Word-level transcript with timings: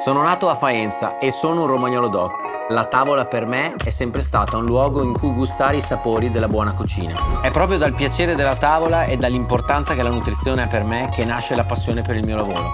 Sono 0.00 0.22
nato 0.22 0.48
a 0.48 0.56
Faenza 0.56 1.18
e 1.18 1.30
sono 1.30 1.60
un 1.60 1.66
romagnolo 1.66 2.08
doc. 2.08 2.32
La 2.70 2.86
tavola 2.86 3.26
per 3.26 3.44
me 3.44 3.74
è 3.76 3.90
sempre 3.90 4.22
stata 4.22 4.56
un 4.56 4.64
luogo 4.64 5.02
in 5.02 5.12
cui 5.12 5.30
gustare 5.30 5.76
i 5.76 5.82
sapori 5.82 6.30
della 6.30 6.48
buona 6.48 6.72
cucina. 6.72 7.42
È 7.42 7.50
proprio 7.50 7.76
dal 7.76 7.92
piacere 7.92 8.34
della 8.34 8.56
tavola 8.56 9.04
e 9.04 9.18
dall'importanza 9.18 9.94
che 9.94 10.02
la 10.02 10.08
nutrizione 10.08 10.62
ha 10.62 10.68
per 10.68 10.84
me 10.84 11.10
che 11.12 11.26
nasce 11.26 11.54
la 11.54 11.64
passione 11.64 12.00
per 12.00 12.16
il 12.16 12.24
mio 12.24 12.36
lavoro. 12.36 12.72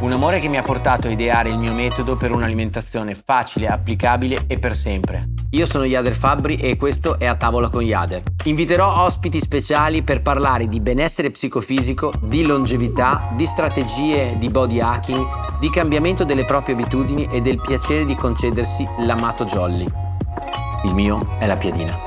Un 0.00 0.12
amore 0.12 0.40
che 0.40 0.48
mi 0.48 0.56
ha 0.56 0.62
portato 0.62 1.08
a 1.08 1.10
ideare 1.10 1.50
il 1.50 1.58
mio 1.58 1.74
metodo 1.74 2.16
per 2.16 2.32
un'alimentazione 2.32 3.14
facile, 3.14 3.66
applicabile 3.66 4.44
e 4.46 4.58
per 4.58 4.74
sempre. 4.74 5.39
Io 5.52 5.66
sono 5.66 5.84
Yader 5.84 6.14
Fabbri 6.14 6.56
e 6.56 6.76
questo 6.76 7.18
è 7.18 7.26
A 7.26 7.36
Tavola 7.36 7.68
con 7.68 7.82
Yader. 7.82 8.22
Inviterò 8.44 9.04
ospiti 9.04 9.40
speciali 9.40 10.02
per 10.02 10.22
parlare 10.22 10.68
di 10.68 10.78
benessere 10.80 11.30
psicofisico, 11.30 12.12
di 12.22 12.46
longevità, 12.46 13.32
di 13.36 13.46
strategie 13.46 14.36
di 14.38 14.48
body 14.48 14.78
hacking, 14.78 15.58
di 15.58 15.68
cambiamento 15.70 16.24
delle 16.24 16.44
proprie 16.44 16.74
abitudini 16.74 17.28
e 17.30 17.40
del 17.40 17.60
piacere 17.60 18.04
di 18.04 18.14
concedersi 18.14 18.86
l'amato 19.00 19.44
jolly. 19.44 19.86
Il 20.84 20.94
mio 20.94 21.36
è 21.40 21.46
la 21.46 21.56
piadina. 21.56 21.98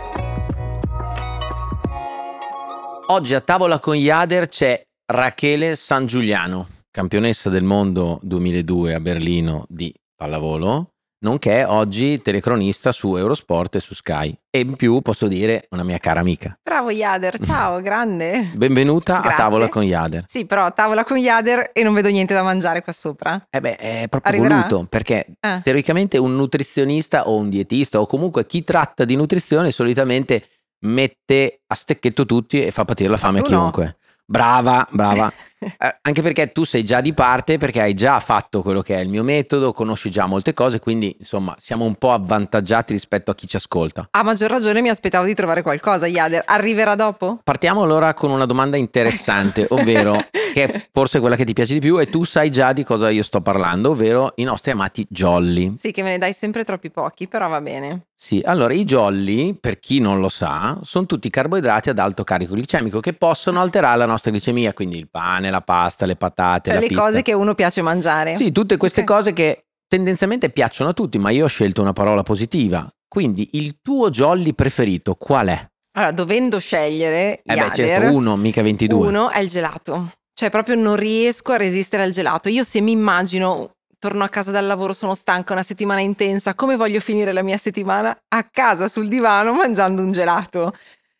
Oggi 3.07 3.35
a 3.35 3.41
tavola 3.41 3.79
con 3.79 3.95
Yader 3.95 4.47
c'è 4.47 4.81
Rachele 5.05 5.75
San 5.75 6.05
Giuliano 6.05 6.67
campionessa 6.93 7.49
del 7.49 7.63
mondo 7.63 8.19
2002 8.21 8.93
a 8.93 8.99
Berlino 8.99 9.65
di 9.67 9.91
pallavolo, 10.15 10.92
nonché 11.23 11.63
oggi 11.63 12.21
telecronista 12.21 12.91
su 12.91 13.15
Eurosport 13.15 13.75
e 13.75 13.79
su 13.79 13.95
Sky. 13.95 14.37
E 14.49 14.59
in 14.59 14.75
più 14.75 15.01
posso 15.01 15.27
dire 15.27 15.67
una 15.71 15.83
mia 15.83 15.97
cara 15.97 16.19
amica. 16.19 16.57
Bravo 16.61 16.91
Yader, 16.91 17.39
ciao, 17.39 17.81
grande. 17.81 18.51
Benvenuta 18.53 19.19
Grazie. 19.19 19.31
a 19.31 19.35
tavola 19.35 19.69
con 19.69 19.83
Yader. 19.83 20.25
Sì, 20.27 20.45
però 20.45 20.65
a 20.65 20.71
tavola 20.71 21.03
con 21.03 21.17
Yader 21.17 21.71
e 21.73 21.83
non 21.83 21.93
vedo 21.93 22.09
niente 22.09 22.33
da 22.33 22.43
mangiare 22.43 22.83
qua 22.83 22.93
sopra. 22.93 23.47
Eh 23.49 23.59
beh, 23.59 23.75
è 23.77 24.05
proprio 24.09 24.31
Arriverà? 24.31 24.55
voluto, 24.55 24.85
perché 24.87 25.25
eh. 25.39 25.61
teoricamente 25.63 26.17
un 26.17 26.35
nutrizionista 26.35 27.27
o 27.27 27.37
un 27.37 27.49
dietista 27.49 27.99
o 27.99 28.05
comunque 28.05 28.45
chi 28.45 28.63
tratta 28.63 29.05
di 29.05 29.15
nutrizione 29.15 29.71
solitamente 29.71 30.47
mette 30.83 31.61
a 31.65 31.75
stecchetto 31.75 32.25
tutti 32.25 32.61
e 32.61 32.71
fa 32.71 32.85
patire 32.85 33.09
la 33.09 33.17
fame 33.17 33.39
a 33.39 33.43
chiunque. 33.43 33.83
No. 33.85 33.95
Brava, 34.25 34.87
brava. 34.89 35.31
Eh, 35.65 35.97
anche 36.01 36.21
perché 36.21 36.51
tu 36.51 36.63
sei 36.63 36.83
già 36.83 37.01
di 37.01 37.13
parte, 37.13 37.57
perché 37.57 37.81
hai 37.81 37.93
già 37.93 38.19
fatto 38.19 38.61
quello 38.61 38.81
che 38.81 38.95
è 38.95 38.99
il 38.99 39.09
mio 39.09 39.23
metodo, 39.23 39.71
conosci 39.71 40.09
già 40.09 40.25
molte 40.25 40.53
cose, 40.53 40.79
quindi 40.79 41.15
insomma 41.19 41.55
siamo 41.59 41.85
un 41.85 41.95
po' 41.95 42.11
avvantaggiati 42.11 42.93
rispetto 42.93 43.31
a 43.31 43.35
chi 43.35 43.47
ci 43.47 43.55
ascolta. 43.55 44.07
A 44.11 44.23
maggior 44.23 44.49
ragione 44.49 44.81
mi 44.81 44.89
aspettavo 44.89 45.25
di 45.25 45.33
trovare 45.33 45.61
qualcosa, 45.61 46.07
Yader. 46.07 46.43
Arriverà 46.45 46.95
dopo? 46.95 47.39
Partiamo 47.43 47.83
allora 47.83 48.13
con 48.13 48.31
una 48.31 48.45
domanda 48.45 48.77
interessante, 48.77 49.65
ovvero 49.71 50.17
che 50.53 50.63
è 50.63 50.87
forse 50.91 51.19
quella 51.19 51.35
che 51.35 51.45
ti 51.45 51.53
piace 51.53 51.73
di 51.73 51.79
più 51.79 51.99
e 51.99 52.07
tu 52.07 52.23
sai 52.23 52.51
già 52.51 52.73
di 52.73 52.83
cosa 52.83 53.09
io 53.09 53.23
sto 53.23 53.41
parlando, 53.41 53.91
ovvero 53.91 54.33
i 54.35 54.43
nostri 54.43 54.71
amati 54.71 55.05
jolly. 55.09 55.73
Sì, 55.77 55.91
che 55.91 56.03
me 56.03 56.11
ne 56.11 56.17
dai 56.17 56.33
sempre 56.33 56.63
troppi 56.63 56.91
pochi, 56.91 57.27
però 57.27 57.47
va 57.47 57.61
bene. 57.61 58.05
Sì, 58.15 58.41
allora 58.45 58.73
i 58.73 58.85
jolly, 58.85 59.53
per 59.53 59.79
chi 59.79 59.99
non 59.99 60.21
lo 60.21 60.29
sa, 60.29 60.79
sono 60.83 61.05
tutti 61.05 61.29
carboidrati 61.29 61.89
ad 61.89 61.99
alto 61.99 62.23
carico 62.23 62.53
glicemico 62.53 63.01
che 63.01 63.11
possono 63.11 63.59
alterare 63.59 63.97
la 63.97 64.05
nostra 64.05 64.31
glicemia, 64.31 64.71
quindi 64.71 64.97
il 64.97 65.09
pane, 65.09 65.49
la 65.53 65.61
pasta, 65.61 66.05
le 66.05 66.15
patate, 66.15 66.71
cioè 66.71 66.79
le 66.79 66.87
pizza. 66.87 67.01
cose 67.01 67.21
che 67.21 67.33
uno 67.33 67.55
piace 67.55 67.81
mangiare. 67.81 68.35
Sì, 68.35 68.51
tutte 68.51 68.77
queste 68.77 69.01
okay. 69.01 69.15
cose 69.15 69.33
che 69.33 69.65
tendenzialmente 69.87 70.49
piacciono 70.49 70.89
a 70.89 70.93
tutti, 70.93 71.17
ma 71.19 71.29
io 71.29 71.45
ho 71.45 71.47
scelto 71.47 71.81
una 71.81 71.93
parola 71.93 72.23
positiva. 72.23 72.91
Quindi 73.07 73.49
il 73.53 73.77
tuo 73.81 74.09
jolly 74.09 74.53
preferito 74.53 75.13
qual 75.13 75.47
è? 75.47 75.71
Allora, 75.95 76.11
dovendo 76.11 76.59
scegliere, 76.59 77.41
eh 77.43 77.55
beh, 77.55 77.71
certo, 77.75 78.11
uno, 78.11 78.35
mica 78.35 78.63
22. 78.63 79.07
Uno 79.07 79.29
è 79.29 79.39
il 79.39 79.47
gelato. 79.47 80.13
Cioè, 80.33 80.49
proprio 80.49 80.73
non 80.73 80.95
riesco 80.95 81.51
a 81.51 81.57
resistere 81.57 82.01
al 82.01 82.09
gelato. 82.09 82.49
Io 82.49 82.63
se 82.63 82.81
mi 82.81 82.91
immagino, 82.91 83.75
torno 83.99 84.23
a 84.23 84.29
casa 84.29 84.49
dal 84.49 84.65
lavoro, 84.65 84.93
sono 84.93 85.13
stanca, 85.13 85.53
una 85.53 85.61
settimana 85.61 85.99
intensa, 85.99 86.55
come 86.55 86.75
voglio 86.75 86.99
finire 86.99 87.31
la 87.31 87.43
mia 87.43 87.57
settimana? 87.57 88.17
A 88.29 88.43
casa, 88.49 88.87
sul 88.87 89.07
divano, 89.07 89.53
mangiando 89.53 90.01
un 90.01 90.11
gelato. 90.11 90.73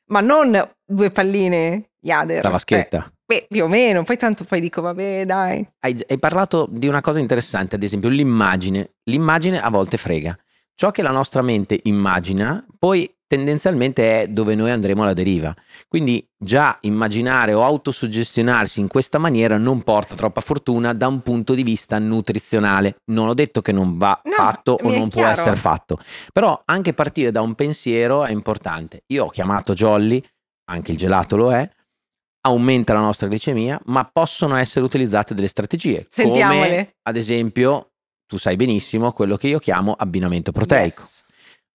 Ma 0.07 0.21
non 0.21 0.59
due 0.83 1.11
palline, 1.11 1.91
Yader. 1.99 2.43
La 2.43 2.49
vaschetta. 2.49 3.01
Cioè, 3.01 3.11
beh, 3.33 3.47
più 3.49 3.63
o 3.63 3.67
meno. 3.67 4.03
Poi 4.03 4.17
tanto 4.17 4.43
poi 4.43 4.59
dico, 4.59 4.81
vabbè, 4.81 5.25
dai. 5.25 5.67
Hai, 5.79 5.97
hai 6.07 6.19
parlato 6.19 6.67
di 6.69 6.87
una 6.87 7.01
cosa 7.01 7.19
interessante, 7.19 7.75
ad 7.75 7.83
esempio 7.83 8.09
l'immagine. 8.09 8.95
L'immagine 9.03 9.61
a 9.61 9.69
volte 9.69 9.97
frega. 9.97 10.37
Ciò 10.75 10.91
che 10.91 11.01
la 11.01 11.11
nostra 11.11 11.41
mente 11.41 11.79
immagina, 11.83 12.65
poi 12.79 13.11
tendenzialmente 13.27 14.21
è 14.21 14.27
dove 14.27 14.53
noi 14.53 14.69
andremo 14.69 15.01
alla 15.01 15.13
deriva. 15.13 15.55
Quindi 15.87 16.27
già 16.37 16.77
immaginare 16.81 17.53
o 17.53 17.63
autosuggestionarsi 17.63 18.79
in 18.79 18.87
questa 18.87 19.17
maniera 19.17 19.57
non 19.57 19.81
porta 19.81 20.13
troppa 20.13 20.41
fortuna 20.41 20.93
da 20.93 21.07
un 21.07 21.21
punto 21.21 21.55
di 21.55 21.63
vista 21.63 21.97
nutrizionale. 21.99 22.97
Non 23.05 23.27
ho 23.27 23.33
detto 23.33 23.61
che 23.61 23.71
non 23.71 23.97
va 23.97 24.19
no, 24.23 24.31
fatto 24.33 24.77
o 24.79 24.91
non 24.91 25.09
può 25.09 25.25
essere 25.25 25.55
fatto, 25.55 25.99
però 26.31 26.61
anche 26.65 26.93
partire 26.93 27.31
da 27.31 27.41
un 27.41 27.55
pensiero 27.55 28.23
è 28.23 28.31
importante. 28.31 29.03
Io 29.07 29.25
ho 29.25 29.29
chiamato 29.29 29.73
Jolly, 29.73 30.23
anche 30.65 30.91
il 30.91 30.97
gelato 30.97 31.35
lo 31.35 31.51
è, 31.51 31.67
aumenta 32.45 32.93
la 32.93 32.99
nostra 32.99 33.27
glicemia, 33.27 33.79
ma 33.85 34.09
possono 34.11 34.55
essere 34.55 34.85
utilizzate 34.85 35.33
delle 35.33 35.47
strategie. 35.47 36.05
Sentiamole. 36.09 36.67
Come 36.67 36.95
ad 37.03 37.15
esempio, 37.15 37.91
tu 38.25 38.37
sai 38.37 38.55
benissimo 38.55 39.11
quello 39.11 39.37
che 39.37 39.47
io 39.47 39.59
chiamo 39.59 39.93
abbinamento 39.93 40.51
proteico. 40.51 40.99
Yes 40.99 41.23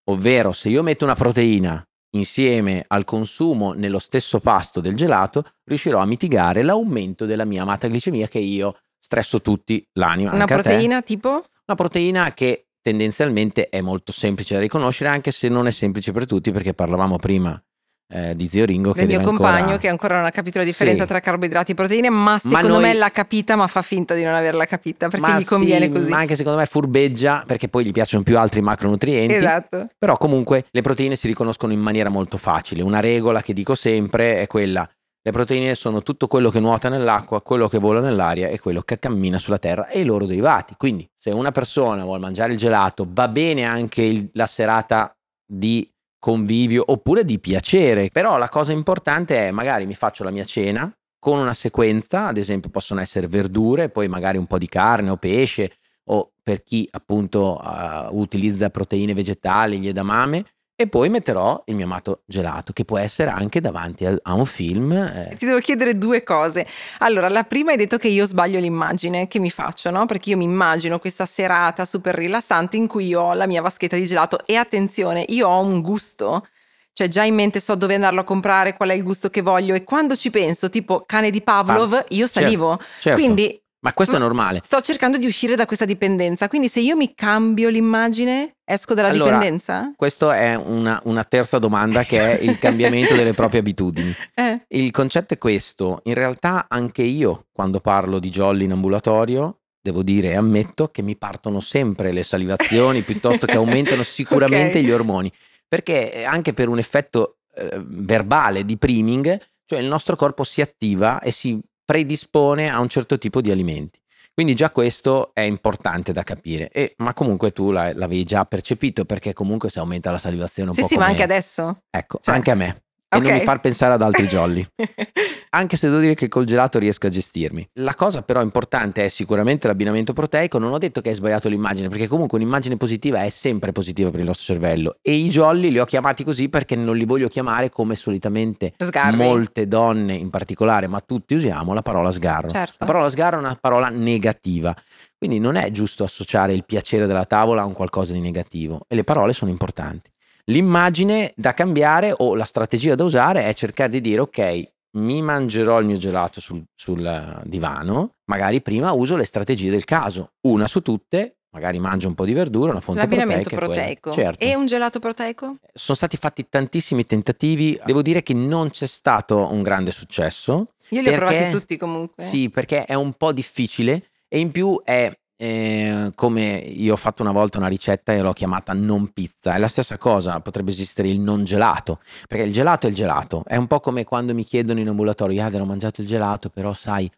ovvero 0.08 0.52
se 0.52 0.68
io 0.68 0.82
metto 0.82 1.04
una 1.04 1.14
proteina 1.14 1.82
insieme 2.12 2.84
al 2.86 3.04
consumo 3.04 3.72
nello 3.72 3.98
stesso 3.98 4.40
pasto 4.40 4.80
del 4.80 4.96
gelato, 4.96 5.44
riuscirò 5.64 5.98
a 6.00 6.06
mitigare 6.06 6.62
l'aumento 6.62 7.26
della 7.26 7.44
mia 7.44 7.62
amata 7.62 7.88
glicemia 7.88 8.26
che 8.28 8.38
io 8.38 8.78
stresso 8.98 9.40
tutti 9.40 9.86
l'anima. 9.94 10.34
Una 10.34 10.46
proteina 10.46 11.02
tipo? 11.02 11.44
Una 11.66 11.76
proteina 11.76 12.32
che 12.32 12.68
tendenzialmente 12.80 13.68
è 13.68 13.82
molto 13.82 14.12
semplice 14.12 14.54
da 14.54 14.60
riconoscere, 14.60 15.10
anche 15.10 15.30
se 15.30 15.48
non 15.48 15.66
è 15.66 15.70
semplice 15.70 16.12
per 16.12 16.26
tutti, 16.26 16.50
perché 16.50 16.72
parlavamo 16.72 17.16
prima 17.16 17.62
eh, 18.10 18.34
di 18.34 18.46
Zio 18.46 18.64
Ringo 18.64 18.92
del 18.92 19.06
mio 19.06 19.20
compagno 19.20 19.56
ancora... 19.56 19.76
che 19.76 19.88
ancora 19.88 20.16
non 20.16 20.24
ha 20.24 20.30
capito 20.30 20.58
la 20.58 20.64
differenza 20.64 21.02
sì. 21.02 21.08
tra 21.08 21.20
carboidrati 21.20 21.72
e 21.72 21.74
proteine 21.74 22.08
ma 22.08 22.38
secondo 22.38 22.68
ma 22.68 22.72
noi... 22.74 22.82
me 22.82 22.94
l'ha 22.94 23.10
capita 23.10 23.54
ma 23.54 23.66
fa 23.66 23.82
finta 23.82 24.14
di 24.14 24.24
non 24.24 24.34
averla 24.34 24.64
capita 24.64 25.08
perché 25.08 25.26
ma 25.26 25.38
gli 25.38 25.44
conviene 25.44 25.86
sì, 25.86 25.92
così 25.92 26.10
ma 26.10 26.18
anche 26.18 26.34
secondo 26.34 26.58
me 26.58 26.64
furbeggia 26.66 27.44
perché 27.46 27.68
poi 27.68 27.84
gli 27.84 27.92
piacciono 27.92 28.22
più 28.22 28.38
altri 28.38 28.62
macronutrienti 28.62 29.34
esatto 29.34 29.88
però 29.98 30.16
comunque 30.16 30.64
le 30.70 30.80
proteine 30.80 31.16
si 31.16 31.26
riconoscono 31.26 31.72
in 31.72 31.80
maniera 31.80 32.08
molto 32.08 32.38
facile 32.38 32.82
una 32.82 33.00
regola 33.00 33.42
che 33.42 33.52
dico 33.52 33.74
sempre 33.74 34.40
è 34.40 34.46
quella 34.46 34.88
le 35.20 35.34
proteine 35.34 35.74
sono 35.74 36.02
tutto 36.02 36.26
quello 36.26 36.48
che 36.48 36.58
nuota 36.58 36.88
nell'acqua, 36.88 37.42
quello 37.42 37.68
che 37.68 37.78
vola 37.78 38.00
nell'aria 38.00 38.48
e 38.48 38.58
quello 38.58 38.80
che 38.80 38.98
cammina 38.98 39.36
sulla 39.36 39.58
terra 39.58 39.88
e 39.88 40.00
i 40.00 40.04
loro 40.04 40.24
derivati. 40.24 40.74
Quindi, 40.78 41.06
se 41.14 41.30
una 41.32 41.50
persona 41.50 42.04
vuole 42.04 42.20
mangiare 42.20 42.52
il 42.52 42.58
gelato, 42.58 43.06
va 43.06 43.28
bene 43.28 43.64
anche 43.64 44.00
il, 44.00 44.30
la 44.32 44.46
serata 44.46 45.14
di 45.44 45.86
convivio 46.18 46.84
oppure 46.86 47.24
di 47.24 47.38
piacere. 47.38 48.08
Però 48.12 48.36
la 48.36 48.48
cosa 48.48 48.72
importante 48.72 49.48
è 49.48 49.50
magari 49.50 49.86
mi 49.86 49.94
faccio 49.94 50.24
la 50.24 50.30
mia 50.30 50.44
cena 50.44 50.92
con 51.18 51.38
una 51.38 51.54
sequenza, 51.54 52.26
ad 52.26 52.36
esempio 52.36 52.70
possono 52.70 53.00
essere 53.00 53.26
verdure, 53.26 53.88
poi 53.88 54.06
magari 54.08 54.38
un 54.38 54.46
po' 54.46 54.58
di 54.58 54.68
carne 54.68 55.10
o 55.10 55.16
pesce 55.16 55.72
o 56.10 56.32
per 56.42 56.62
chi 56.62 56.88
appunto 56.90 57.60
uh, 57.60 58.16
utilizza 58.18 58.70
proteine 58.70 59.14
vegetali, 59.14 59.78
gli 59.78 59.88
edamame 59.88 60.44
e 60.80 60.86
poi 60.86 61.08
metterò 61.08 61.60
il 61.66 61.74
mio 61.74 61.86
amato 61.86 62.22
gelato, 62.24 62.72
che 62.72 62.84
può 62.84 62.98
essere 62.98 63.30
anche 63.30 63.60
davanti 63.60 64.06
a, 64.06 64.32
un 64.32 64.46
film. 64.46 64.92
Eh. 64.92 65.34
Ti 65.36 65.44
devo 65.44 65.58
chiedere 65.58 65.98
due 65.98 66.22
cose. 66.22 66.68
Allora, 66.98 67.28
la 67.28 67.42
prima 67.42 67.72
hai 67.72 67.76
detto 67.76 67.96
che 67.96 68.06
io 68.06 68.24
sbaglio 68.24 68.60
l'immagine 68.60 69.26
che 69.26 69.40
mi 69.40 69.50
faccio, 69.50 69.90
no? 69.90 70.06
Perché 70.06 70.30
io 70.30 70.36
mi 70.36 70.44
immagino 70.44 71.00
questa 71.00 71.26
serata 71.26 71.84
super 71.84 72.14
rilassante 72.14 72.76
in 72.76 72.86
cui 72.86 73.08
io 73.08 73.22
ho 73.22 73.32
la 73.34 73.48
mia 73.48 73.60
vaschetta 73.60 73.96
di 73.96 74.04
gelato 74.04 74.38
e 74.46 74.54
attenzione, 74.54 75.24
io 75.30 75.48
ho 75.48 75.60
un 75.60 75.80
gusto 75.82 76.46
cioè 76.92 77.08
già 77.08 77.22
in 77.22 77.34
mente 77.34 77.60
so 77.60 77.76
dove 77.76 77.94
andarlo 77.94 78.20
a 78.20 78.24
comprare, 78.24 78.74
qual 78.74 78.88
è 78.88 78.92
il 78.92 79.04
gusto 79.04 79.30
che 79.30 79.40
voglio 79.40 79.74
e 79.74 79.84
quando 79.84 80.16
ci 80.16 80.30
penso, 80.30 80.68
tipo 80.68 81.04
cane 81.06 81.30
di 81.30 81.42
Pavlov, 81.42 81.92
ah, 81.92 82.04
io 82.08 82.26
salivo. 82.26 82.70
Certo, 82.76 82.84
certo. 82.98 83.20
Quindi 83.20 83.62
ma 83.80 83.92
questo 83.92 84.16
è 84.16 84.18
normale. 84.18 84.60
Sto 84.64 84.80
cercando 84.80 85.18
di 85.18 85.26
uscire 85.26 85.54
da 85.54 85.66
questa 85.66 85.84
dipendenza, 85.84 86.48
quindi 86.48 86.68
se 86.68 86.80
io 86.80 86.96
mi 86.96 87.14
cambio 87.14 87.68
l'immagine, 87.68 88.56
esco 88.64 88.94
dalla 88.94 89.08
allora, 89.08 89.36
dipendenza? 89.36 89.92
Questa 89.94 90.36
è 90.36 90.54
una, 90.56 91.00
una, 91.04 91.24
terza 91.24 91.58
domanda 91.58 92.02
che 92.02 92.38
è 92.38 92.42
il 92.42 92.58
cambiamento 92.58 93.14
delle 93.14 93.32
proprie 93.32 93.60
abitudini. 93.60 94.14
Eh. 94.38 94.64
Il 94.68 94.92
concetto 94.92 95.34
è 95.34 95.38
questo, 95.38 96.00
in 96.04 96.14
realtà 96.14 96.66
anche 96.68 97.02
io 97.02 97.46
quando 97.52 97.80
parlo 97.80 98.20
di 98.20 98.30
jolly 98.30 98.64
in 98.64 98.72
ambulatorio, 98.72 99.62
devo 99.80 100.02
dire 100.02 100.28
e 100.28 100.36
ammetto 100.36 100.88
che 100.88 101.02
mi 101.02 101.16
partono 101.16 101.58
sempre 101.58 102.12
le 102.12 102.22
salivazioni 102.22 103.02
piuttosto 103.02 103.46
che 103.46 103.56
aumentano 103.56 104.04
sicuramente 104.04 104.78
okay. 104.78 104.84
gli 104.84 104.90
ormoni, 104.90 105.32
perché 105.66 106.24
anche 106.24 106.52
per 106.52 106.68
un 106.68 106.78
effetto 106.78 107.38
eh, 107.54 107.82
verbale 107.84 108.64
di 108.64 108.76
priming, 108.76 109.40
cioè 109.64 109.80
il 109.80 109.86
nostro 109.86 110.14
corpo 110.14 110.44
si 110.44 110.60
attiva 110.60 111.20
e 111.20 111.32
si 111.32 111.60
predispone 111.88 112.68
a 112.68 112.80
un 112.80 112.88
certo 112.88 113.16
tipo 113.16 113.40
di 113.40 113.50
alimenti. 113.50 113.98
Quindi 114.34 114.54
già 114.54 114.70
questo 114.70 115.30
è 115.32 115.40
importante 115.40 116.12
da 116.12 116.22
capire, 116.22 116.68
e, 116.68 116.92
ma 116.98 117.14
comunque 117.14 117.50
tu 117.50 117.70
l'avevi 117.70 118.24
già 118.24 118.44
percepito 118.44 119.06
perché 119.06 119.32
comunque 119.32 119.70
se 119.70 119.78
aumenta 119.78 120.10
la 120.10 120.18
salivazione 120.18 120.68
un 120.68 120.74
sì, 120.74 120.82
po' 120.82 120.86
Sì, 120.86 120.92
sì, 120.92 121.00
ma 121.00 121.06
anche 121.06 121.22
adesso. 121.22 121.84
Ecco, 121.88 122.18
cioè, 122.20 122.34
anche 122.34 122.50
a 122.50 122.54
me. 122.54 122.82
Okay. 123.10 123.26
E 123.26 123.30
non 123.30 123.38
mi 123.38 123.44
far 123.44 123.60
pensare 123.60 123.94
ad 123.94 124.02
altri 124.02 124.26
jolly. 124.26 124.66
anche 125.50 125.76
se 125.76 125.88
devo 125.88 126.00
dire 126.00 126.14
che 126.14 126.28
col 126.28 126.44
gelato 126.44 126.78
riesco 126.78 127.06
a 127.06 127.10
gestirmi. 127.10 127.68
La 127.74 127.94
cosa 127.94 128.22
però 128.22 128.42
importante 128.42 129.04
è 129.04 129.08
sicuramente 129.08 129.66
l'abbinamento 129.66 130.12
proteico, 130.12 130.58
non 130.58 130.72
ho 130.72 130.78
detto 130.78 131.00
che 131.00 131.10
hai 131.10 131.14
sbagliato 131.14 131.48
l'immagine, 131.48 131.88
perché 131.88 132.06
comunque 132.06 132.38
un'immagine 132.38 132.76
positiva 132.76 133.22
è 133.22 133.30
sempre 133.30 133.72
positiva 133.72 134.10
per 134.10 134.20
il 134.20 134.26
nostro 134.26 134.44
cervello 134.44 134.98
e 135.00 135.14
i 135.14 135.28
jolly 135.28 135.70
li 135.70 135.78
ho 135.78 135.84
chiamati 135.84 136.24
così 136.24 136.48
perché 136.48 136.76
non 136.76 136.96
li 136.96 137.04
voglio 137.04 137.28
chiamare 137.28 137.70
come 137.70 137.94
solitamente 137.94 138.74
Sgarri. 138.76 139.16
molte 139.16 139.66
donne 139.66 140.14
in 140.14 140.30
particolare, 140.30 140.86
ma 140.86 141.00
tutti 141.00 141.34
usiamo 141.34 141.72
la 141.72 141.82
parola 141.82 142.10
sgarro. 142.10 142.48
Certo. 142.48 142.76
La 142.78 142.86
parola 142.86 143.08
sgarro 143.08 143.36
è 143.36 143.40
una 143.40 143.56
parola 143.58 143.88
negativa, 143.88 144.74
quindi 145.16 145.38
non 145.38 145.56
è 145.56 145.70
giusto 145.70 146.04
associare 146.04 146.52
il 146.52 146.64
piacere 146.64 147.06
della 147.06 147.24
tavola 147.24 147.62
a 147.62 147.64
un 147.64 147.72
qualcosa 147.72 148.12
di 148.12 148.20
negativo 148.20 148.84
e 148.86 148.94
le 148.94 149.04
parole 149.04 149.32
sono 149.32 149.50
importanti. 149.50 150.10
L'immagine 150.48 151.32
da 151.36 151.52
cambiare 151.52 152.14
o 152.16 152.34
la 152.34 152.44
strategia 152.44 152.94
da 152.94 153.04
usare 153.04 153.44
è 153.44 153.52
cercare 153.52 153.90
di 153.90 154.00
dire 154.00 154.20
ok, 154.20 154.68
mi 154.92 155.20
mangerò 155.20 155.78
il 155.78 155.86
mio 155.86 155.98
gelato 155.98 156.40
sul, 156.40 156.64
sul 156.74 157.42
divano, 157.44 158.14
magari 158.24 158.62
prima 158.62 158.92
uso 158.92 159.16
le 159.16 159.24
strategie 159.24 159.68
del 159.70 159.84
caso, 159.84 160.32
una 160.46 160.66
su 160.66 160.80
tutte, 160.80 161.40
magari 161.50 161.78
mangio 161.78 162.08
un 162.08 162.14
po' 162.14 162.24
di 162.24 162.32
verdura, 162.32 162.70
una 162.70 162.80
fonte 162.80 163.02
L'abbinamento 163.02 163.50
proteica. 163.50 163.74
proteico. 163.74 164.12
Certo. 164.12 164.42
E 164.42 164.54
un 164.54 164.64
gelato 164.64 164.98
proteico? 165.00 165.56
Sono 165.74 165.96
stati 165.96 166.16
fatti 166.16 166.48
tantissimi 166.48 167.04
tentativi, 167.04 167.78
devo 167.84 168.00
dire 168.00 168.22
che 168.22 168.32
non 168.32 168.70
c'è 168.70 168.86
stato 168.86 169.52
un 169.52 169.62
grande 169.62 169.90
successo. 169.90 170.72
Io 170.88 171.02
li 171.02 171.10
ho 171.10 171.16
provati 171.16 171.50
tutti 171.50 171.76
comunque. 171.76 172.24
Sì, 172.24 172.48
perché 172.48 172.86
è 172.86 172.94
un 172.94 173.12
po' 173.12 173.32
difficile 173.32 174.04
e 174.26 174.38
in 174.38 174.50
più 174.50 174.80
è 174.82 175.12
eh, 175.40 176.10
come 176.16 176.56
io 176.56 176.94
ho 176.94 176.96
fatto 176.96 177.22
una 177.22 177.30
volta 177.30 177.58
una 177.58 177.68
ricetta 177.68 178.12
e 178.12 178.18
l'ho 178.18 178.32
chiamata 178.32 178.72
non 178.72 179.12
pizza. 179.12 179.54
È 179.54 179.58
la 179.58 179.68
stessa 179.68 179.96
cosa, 179.96 180.40
potrebbe 180.40 180.72
esistere 180.72 181.08
il 181.08 181.20
non 181.20 181.44
gelato, 181.44 182.00
perché 182.26 182.44
il 182.44 182.52
gelato 182.52 182.86
è 182.86 182.90
il 182.90 182.96
gelato. 182.96 183.44
È 183.46 183.54
un 183.54 183.68
po' 183.68 183.78
come 183.78 184.02
quando 184.02 184.34
mi 184.34 184.44
chiedono 184.44 184.80
in 184.80 184.88
ambulatorio, 184.88 185.42
ah, 185.44 185.50
ho 185.52 185.64
mangiato 185.64 186.00
il 186.00 186.08
gelato, 186.08 186.48
però 186.48 186.72
sai, 186.72 187.08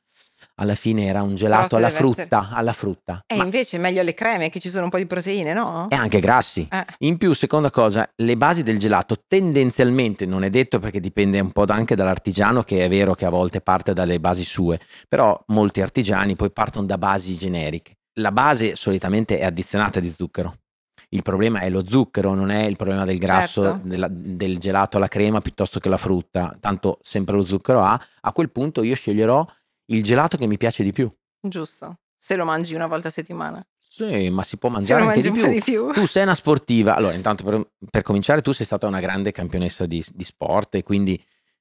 alla 0.57 0.75
fine 0.75 1.07
era 1.07 1.23
un 1.23 1.35
gelato 1.35 1.77
alla 1.77 1.89
frutta, 1.89 2.51
alla 2.53 2.75
frutta. 2.75 3.25
E 3.27 3.37
Ma 3.37 3.45
invece 3.45 3.79
meglio 3.79 4.03
le 4.03 4.13
creme 4.13 4.51
che 4.51 4.61
ci 4.61 4.69
sono 4.69 4.85
un 4.85 4.91
po' 4.91 4.99
di 4.99 5.07
proteine, 5.07 5.55
no? 5.55 5.87
è 5.89 5.95
anche 5.95 6.21
grassi. 6.21 6.69
Eh. 6.71 6.85
In 6.99 7.17
più, 7.17 7.33
seconda 7.33 7.71
cosa, 7.71 8.07
le 8.17 8.37
basi 8.37 8.63
del 8.63 8.79
gelato 8.79 9.17
tendenzialmente, 9.27 10.27
non 10.27 10.45
è 10.45 10.51
detto 10.51 10.79
perché 10.79 11.01
dipende 11.01 11.41
un 11.41 11.53
po' 11.53 11.65
anche 11.69 11.95
dall'artigiano, 11.95 12.63
che 12.63 12.85
è 12.85 12.89
vero 12.91 13.15
che 13.15 13.25
a 13.25 13.31
volte 13.31 13.63
parte 13.63 13.95
dalle 13.95 14.21
basi 14.21 14.45
sue, 14.45 14.79
però 15.09 15.43
molti 15.47 15.81
artigiani 15.81 16.37
poi 16.37 16.51
partono 16.51 16.85
da 16.85 16.99
basi 16.99 17.35
generiche. 17.37 17.95
La 18.15 18.33
base 18.33 18.77
solitamente 18.77 19.39
è 19.39 19.45
addizionata 19.45 20.01
di 20.01 20.11
zucchero. 20.11 20.55
Il 21.13 21.23
problema 21.23 21.61
è 21.61 21.71
lo 21.71 21.85
zucchero, 21.85 22.35
non 22.35 22.51
è 22.51 22.63
il 22.65 22.77
problema 22.77 23.05
del 23.05 23.19
grasso 23.19 23.63
Certo. 23.63 23.81
della- 23.89 24.09
del 24.09 24.59
gelato 24.59 24.97
alla 24.97 25.09
crema 25.09 25.41
piuttosto 25.41 25.81
che 25.81 25.89
la 25.89 25.97
frutta, 25.97 26.57
tanto 26.61 26.99
sempre 27.03 27.35
lo 27.37 27.45
zucchero 27.45 27.81
ha. 27.83 28.01
A 28.21 28.33
quel 28.33 28.51
punto 28.51 28.83
io 28.83 28.95
sceglierò 28.95 29.45
il 29.87 30.03
gelato 30.05 30.37
che 30.37 30.47
mi 30.47 30.57
piace 30.57 30.85
di 30.85 30.93
più. 30.93 31.13
Giusto. 31.41 31.99
Se 32.17 32.37
lo 32.37 32.45
mangi 32.45 32.75
una 32.75 32.87
volta 32.87 33.09
a 33.09 33.11
settimana. 33.11 33.65
Sì, 33.93 34.31
ma 34.31 34.45
si 34.45 34.57
può 34.57 34.69
mangiare 34.69 35.03
anche 35.03 35.21
di 35.21 35.31
più. 35.33 35.49
di 35.49 35.61
più. 35.61 35.91
Tu 35.93 36.07
sei 36.07 36.23
una 36.23 36.37
sportiva, 36.37 36.95
allora 36.95 37.15
intanto 37.15 37.43
per, 37.43 37.71
per 37.91 38.03
cominciare 38.03 38.41
tu 38.41 38.53
sei 38.53 38.65
stata 38.67 38.87
una 38.87 39.01
grande 39.01 39.33
campionessa 39.33 39.87
di, 39.87 40.05
di 40.13 40.23
sport 40.25 40.77
e 40.77 40.83
quindi 40.85 41.21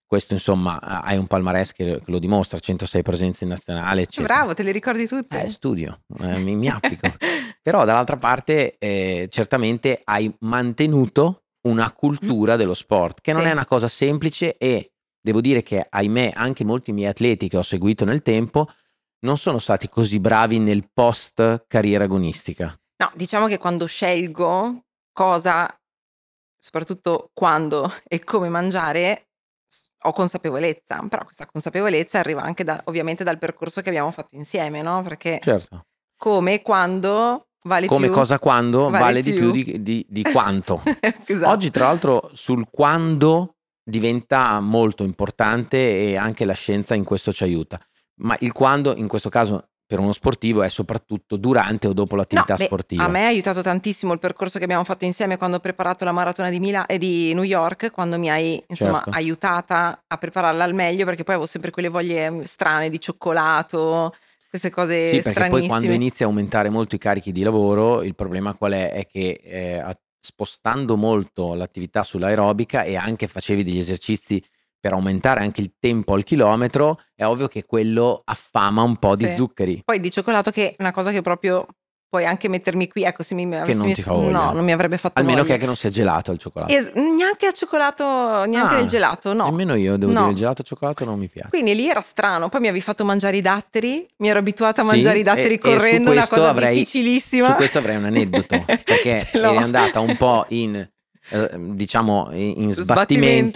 questo 0.09 0.33
insomma 0.33 0.79
hai 0.79 1.17
un 1.17 1.27
palmarès 1.27 1.71
che, 1.71 2.01
lo 2.03 2.17
dimostra, 2.17 2.57
106 2.57 3.03
presenze 3.03 3.43
in 3.43 3.51
nazionale, 3.51 4.01
eccetera. 4.01 4.33
Bravo, 4.33 4.55
te 4.55 4.63
le 4.63 4.71
ricordi 4.71 5.05
tutte? 5.05 5.43
Eh, 5.43 5.49
studio, 5.49 5.99
eh, 6.19 6.39
mi, 6.39 6.55
mi 6.55 6.65
applico. 6.67 7.07
Però 7.61 7.85
dall'altra 7.85 8.17
parte 8.17 8.75
eh, 8.79 9.27
certamente 9.29 10.01
hai 10.03 10.33
mantenuto 10.39 11.43
una 11.67 11.91
cultura 11.91 12.55
dello 12.55 12.73
sport, 12.73 13.21
che 13.21 13.33
non. 13.33 13.43
Sì. 13.43 13.49
è 13.49 13.51
una 13.51 13.67
cosa 13.67 13.87
semplice 13.87 14.57
e 14.57 14.93
devo 15.21 15.41
dire 15.41 15.61
che 15.61 15.85
ahimè 15.87 16.31
anche 16.33 16.63
molti 16.63 16.91
miei 16.91 17.09
atleti 17.09 17.47
che 17.47 17.57
ho 17.57 17.61
seguito 17.61 18.03
nel 18.03 18.23
tempo 18.23 18.67
non 19.19 19.37
sono 19.37 19.59
stati 19.59 19.89
così 19.89 20.19
bravi 20.19 20.57
nel 20.57 20.89
post 20.91 21.65
carriera 21.67 22.05
agonistica. 22.05 22.75
No, 22.97 23.11
diciamo 23.13 23.45
che 23.45 23.59
quando 23.59 23.85
scelgo 23.85 24.85
cosa, 25.11 25.71
soprattutto 26.57 27.29
quando 27.31 27.93
e 28.07 28.23
come 28.23 28.49
mangiare, 28.49 29.28
ho 30.03 30.11
consapevolezza, 30.13 31.03
però 31.09 31.23
questa 31.23 31.45
consapevolezza 31.45 32.19
arriva 32.19 32.41
anche 32.41 32.63
da- 32.63 32.81
ovviamente 32.85 33.23
dal 33.23 33.37
percorso 33.37 33.81
che 33.81 33.89
abbiamo 33.89 34.11
fatto 34.11 34.35
insieme, 34.35 34.81
no? 34.81 35.01
Perché 35.03 35.39
Certo. 35.41 35.85
come 36.17 36.61
quando 36.61 37.47
vale 37.63 37.87
Come 37.87 38.07
più. 38.07 38.15
cosa 38.15 38.39
quando 38.39 38.89
vale 38.89 38.97
vale, 39.03 39.21
di 39.21 39.33
più 39.33 39.51
più. 39.51 39.63
di, 39.63 39.81
di- 39.83 40.05
di 40.07 40.23
quanto. 40.23 40.81
Esatto. 41.25 41.51
Oggi 41.51 41.69
tra 41.71 41.85
l'altro 41.85 42.29
sul 42.33 42.67
quando 42.71 43.55
diventa 43.83 44.59
molto 44.59 45.03
importante 45.03 45.77
e 45.77 46.15
anche 46.15 46.45
la 46.45 46.53
scienza 46.53 46.95
in 46.95 47.03
questo 47.03 47.31
ci 47.33 47.43
aiuta. 47.43 47.79
Ma 48.21 48.35
il 48.41 48.51
quando 48.51 48.95
in 48.95 49.07
questo 49.07 49.29
caso 49.29 49.68
per 49.89 49.97
uno 49.97 50.11
sportivo 50.13 50.61
è 50.61 50.69
soprattutto 50.69 51.35
durante 51.35 51.87
o 51.87 51.93
dopo 51.93 52.13
No, 52.13 52.21
l'attività 52.21 52.55
beh, 52.55 52.65
sportiva. 52.65 53.03
a 53.05 53.07
me 53.07 53.23
ha 53.23 53.27
aiutato 53.29 53.63
tantissimo 53.63 54.13
il 54.13 54.19
percorso 54.19 54.59
che 54.59 54.63
abbiamo 54.65 54.83
fatto 54.83 55.03
insieme 55.03 55.35
quando 55.35 55.57
ho 55.57 55.59
preparato 55.59 56.05
la 56.05 56.11
maratona 56.11 56.51
di, 56.51 56.59
Mila- 56.59 56.85
e 56.85 56.99
di 56.99 57.33
New 57.33 57.41
York, 57.41 57.89
quando 57.89 58.19
mi 58.19 58.29
hai 58.29 58.63
insomma 58.67 58.97
Certo. 58.99 59.09
aiutata 59.09 60.03
a 60.05 60.17
prepararla 60.17 60.63
al 60.63 60.75
meglio, 60.75 61.05
perché 61.05 61.23
poi 61.23 61.33
avevo 61.33 61.49
sempre 61.49 61.71
quelle 61.71 61.87
voglie 61.87 62.29
mm, 62.29 62.41
strane 62.43 62.91
di 62.91 63.01
cioccolato, 63.01 64.13
queste 64.47 64.69
cose 64.69 65.05
Sì, 65.07 65.21
perché 65.21 65.47
poi 65.49 65.65
quando 65.65 65.67
stranissime. 65.69 65.95
inizi 65.95 66.21
a 66.21 66.27
aumentare 66.27 66.69
molto 66.69 66.93
i 66.93 66.99
carichi 66.99 67.31
di 67.31 67.41
lavoro, 67.41 68.03
il 68.03 68.13
problema 68.13 68.53
qual 68.53 68.73
è? 68.73 68.91
È 68.93 69.07
che 69.07 69.41
eh, 69.43 69.97
spostando 70.19 70.97
molto 70.97 71.55
l'attività 71.55 72.03
sull'aerobica 72.03 72.83
e 72.83 72.95
anche 72.95 73.25
facevi 73.25 73.63
degli 73.63 73.79
esercizi 73.79 74.39
per 74.79 74.93
aumentare 74.93 75.41
anche 75.41 75.61
il 75.61 75.73
tempo 75.79 76.13
al 76.13 76.23
chilometro, 76.23 76.99
è 77.15 77.25
ovvio 77.25 77.47
che 77.47 77.65
quello 77.65 78.21
affama 78.25 78.81
un 78.81 78.97
po' 78.97 79.15
di 79.15 79.25
Sì. 79.25 79.35
zuccheri. 79.35 79.81
Poi 79.83 79.99
di 79.99 80.09
cioccolato 80.11 80.51
che 80.51 80.69
è 80.71 80.75
una 80.79 80.91
cosa 80.91 81.11
che 81.11 81.21
proprio 81.21 81.65
puoi 82.09 82.25
anche 82.25 82.47
mettermi 82.49 82.87
qui, 82.87 83.03
ecco, 83.03 83.21
se 83.21 83.35
mi 83.35 83.43
avessi 83.55 83.73
non 83.77 83.81
ti 83.83 83.87
messo- 83.89 84.01
fa 84.01 84.13
voglia. 84.13 84.31
No, 84.45 84.51
non 84.53 84.63
mi 84.65 84.71
avrebbe 84.71 84.97
fatto 84.97 85.19
Almeno 85.19 85.41
voglia. 85.41 85.53
che, 85.53 85.59
che 85.59 85.65
non 85.67 85.75
sia 85.75 85.89
gelato 85.91 86.31
il 86.31 86.39
cioccolato. 86.39 86.73
Es- 86.73 86.91
neanche 86.93 87.45
al 87.45 87.53
cioccolato, 87.53 88.03
neanche 88.45 88.73
Ah, 88.73 88.77
nel 88.79 88.87
gelato, 88.87 89.33
no. 89.33 89.45
Nemmeno 89.45 89.75
io 89.75 89.95
devo 89.95 90.11
No. 90.11 90.19
dire 90.21 90.31
il 90.31 90.37
gelato 90.37 90.61
al 90.61 90.67
cioccolato 90.67 91.05
non 91.05 91.19
mi 91.19 91.27
piace. 91.27 91.49
Quindi 91.49 91.75
lì 91.75 91.87
era 91.87 92.01
strano, 92.01 92.49
poi 92.49 92.61
mi 92.61 92.67
avevi 92.67 92.81
fatto 92.83 93.05
mangiare 93.05 93.37
i 93.37 93.41
datteri, 93.41 94.07
mi 94.17 94.27
ero 94.29 94.39
abituata 94.39 94.81
a 94.81 94.85
Sì, 94.85 94.89
mangiare 94.89 95.19
i 95.19 95.23
datteri 95.23 95.49
e- 95.49 95.53
e 95.53 95.59
correndo, 95.59 96.09
una 96.09 96.19
questo 96.25 96.35
cosa 96.35 96.49
avrei- 96.49 96.73
difficilissima. 96.77 97.45
Su 97.47 97.53
questo 97.53 97.77
avrei 97.77 97.97
un 97.97 98.05
aneddoto, 98.05 98.65
perché 98.85 99.27
eri 99.31 99.57
andata 99.57 99.99
un 99.99 100.17
po' 100.17 100.45
in, 100.49 100.89
eh, 101.29 101.49
diciamo, 101.55 102.29
in 102.33 102.71
Sbattimento. 102.71 102.81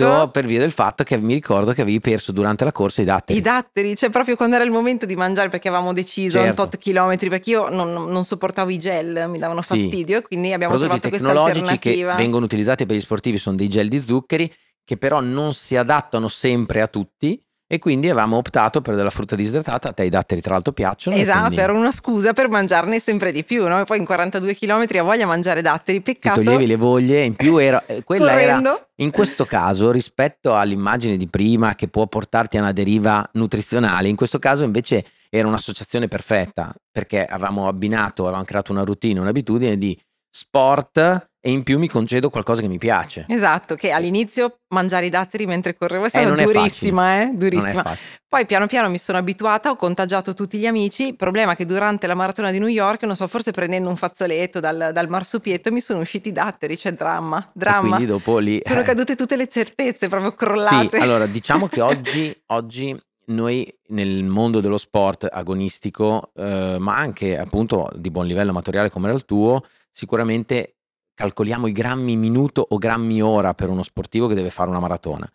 sbattimento 0.06 0.30
per 0.32 0.46
via 0.46 0.60
del 0.60 0.72
fatto 0.72 1.04
che 1.04 1.18
mi 1.18 1.34
ricordo 1.34 1.74
che 1.74 1.82
avevi 1.82 2.00
perso 2.00 2.32
durante 2.32 2.64
la 2.64 2.72
corsa 2.72 3.02
i 3.02 3.06
datteri. 3.06 3.40
I 3.40 3.42
datteri, 3.42 3.96
cioè 3.96 4.10
proprio 4.10 4.36
quando 4.36 4.56
era 4.56 4.64
il 4.64 4.72
momento 4.72 5.06
di 5.06 5.16
mangiare 5.16 5.50
perché 5.50 5.68
avevamo 5.68 5.94
deciso 5.94 6.38
un 6.40 6.46
Certo. 6.46 6.64
tot 6.64 6.78
chilometri, 6.78 7.30
perché 7.30 7.50
io 7.52 7.70
non, 7.70 7.92
non 7.94 8.24
sopportavo 8.26 8.70
i 8.70 8.78
gel, 8.78 9.28
mi 9.30 9.40
davano 9.40 9.62
Sì. 9.62 9.68
fastidio 9.68 10.18
e 10.20 10.22
quindi 10.22 10.54
abbiamo 10.54 10.78
prodotti 10.78 11.00
trovato 11.02 11.10
questa 11.10 11.28
tecnologici 11.28 11.80
che 11.80 11.90
alternativa. 11.90 12.16
vengono 12.16 12.46
utilizzati 12.46 12.86
per 12.86 12.96
gli 12.96 13.02
sportivi 13.02 13.38
sono 13.38 13.56
dei 13.56 13.68
gel 13.68 13.88
di 13.90 14.00
zuccheri 14.00 14.54
che 14.86 14.98
però 14.98 15.20
non 15.22 15.54
si 15.54 15.76
adattano 15.78 16.28
sempre 16.28 16.82
a 16.82 16.88
tutti 16.88 17.42
e 17.74 17.80
quindi 17.80 18.08
avevamo 18.08 18.38
optato 18.38 18.82
per 18.82 18.94
della 18.94 19.10
frutta 19.10 19.36
disidratata, 19.36 19.90
a 19.90 19.94
te 19.94 20.04
i 20.04 20.10
datteri 20.10 20.42
tra 20.42 20.54
l'altro 20.54 20.74
piacciono. 20.74 21.16
Esatto, 21.16 21.40
quindi 21.46 21.60
era 21.60 21.74
una 21.74 21.92
scusa 21.92 22.32
per 22.32 22.48
mangiarne 22.48 23.00
sempre 23.00 23.32
di 23.32 23.44
più, 23.44 23.68
no? 23.68 23.80
E 23.82 23.84
poi 23.86 23.98
in 23.98 24.06
42 24.06 24.54
km 24.54 24.86
a 25.00 25.02
voglia 25.02 25.26
mangiare 25.26 25.64
datteri, 25.64 25.98
Ti 25.98 26.04
peccato. 26.04 26.44
toglievi 26.44 26.68
le 26.68 26.76
voglie, 26.76 27.24
in 27.24 27.34
più 27.36 27.58
era, 27.58 27.84
eh, 27.88 28.04
quella 28.04 28.40
era. 28.40 28.62
In 28.98 29.10
questo 29.10 29.46
caso, 29.46 29.90
rispetto 29.90 30.56
all'immagine 30.56 31.18
di 31.18 31.26
prima 31.28 31.74
che 31.74 31.88
può 31.88 32.06
portarti 32.06 32.58
a 32.58 32.60
una 32.60 32.74
deriva 32.74 33.28
nutrizionale, 33.34 34.08
in 34.08 34.16
questo 34.16 34.38
caso 34.38 34.64
invece 34.64 35.04
era 35.32 35.48
un'associazione 35.48 36.08
perfetta 36.08 36.76
perché 36.92 37.26
avevamo 37.26 37.68
abbinato, 37.68 38.22
avevamo 38.26 38.44
creato 38.44 38.72
una 38.72 38.84
routine, 38.84 39.20
un'abitudine 39.20 39.80
di 39.80 40.00
sport 40.36 41.30
e 41.46 41.52
in 41.52 41.62
più 41.62 41.78
mi 41.78 41.88
concedo 41.88 42.30
qualcosa 42.32 42.62
che 42.62 42.68
mi 42.68 42.80
piace. 42.80 43.26
Esatto, 43.28 43.76
che 43.76 43.92
all'inizio 43.92 44.62
mangiare 44.70 45.06
i 45.06 45.10
datteri 45.10 45.46
mentre 45.46 45.76
correvo 45.76 46.06
è 46.06 46.10
stata 46.10 46.34
è 46.34 46.44
durissima, 46.44 47.22
eh? 47.22 47.30
È 47.30 47.34
Durissima. 47.34 47.84
facile. 47.84 48.08
Poi 48.28 48.46
piano 48.48 48.66
piano 48.66 48.90
mi 48.90 48.98
sono 48.98 49.20
abituata, 49.20 49.70
ho 49.70 49.76
contagiato 49.76 50.34
tutti 50.34 50.58
gli 50.58 50.66
amici. 50.66 51.10
Il 51.10 51.16
problema 51.16 51.52
è 51.52 51.56
che 51.56 51.66
durante 51.68 52.08
la 52.08 52.16
maratona 52.16 52.50
di 52.50 52.58
New 52.58 52.68
York, 52.70 53.04
non 53.04 53.16
so, 53.16 53.28
forse 53.28 53.52
prendendo 53.52 53.90
un 53.90 53.96
fazzoletto 53.96 54.60
dal, 54.60 54.90
dal 54.92 55.08
marsupietto, 55.08 55.72
mi 55.72 55.82
sono 55.82 56.00
usciti 56.00 56.30
i 56.30 56.32
datteri, 56.32 56.78
cioè 56.78 56.94
dramma, 56.94 57.44
E 57.46 57.50
dramma. 57.54 57.88
quindi 57.90 58.06
dopo 58.06 58.38
lì... 58.40 58.60
Sono 58.64 58.80
eh, 58.80 58.84
cadute 58.84 59.16
tutte 59.16 59.36
le 59.36 59.48
certezze, 59.48 60.08
proprio 60.08 60.32
crollate. 60.34 60.98
Sì, 60.98 61.04
allora 61.04 61.28
diciamo 61.28 61.68
che 61.68 61.82
oggi, 61.82 62.36
oggi 62.48 62.98
noi 63.26 63.72
nel 63.90 64.24
mondo 64.24 64.62
dello 64.62 64.78
sport 64.78 65.28
agonistico, 65.30 66.32
eh, 66.36 66.78
ma 66.80 66.96
anche 66.96 67.38
appunto 67.38 67.90
di 67.96 68.10
buon 68.10 68.26
livello 68.26 68.50
amatoriale 68.52 68.90
come 68.90 69.08
era 69.08 69.16
il 69.16 69.26
tuo, 69.26 69.62
sicuramente 69.94 70.76
calcoliamo 71.14 71.68
i 71.68 71.72
grammi 71.72 72.18
minuto 72.18 72.66
o 72.68 72.78
grammi 72.78 73.22
ora 73.22 73.54
per 73.54 73.70
uno 73.70 73.84
sportivo 73.84 74.28
che 74.28 74.34
deve 74.34 74.50
fare 74.50 74.70
una 74.70 74.80
maratona. 74.80 75.32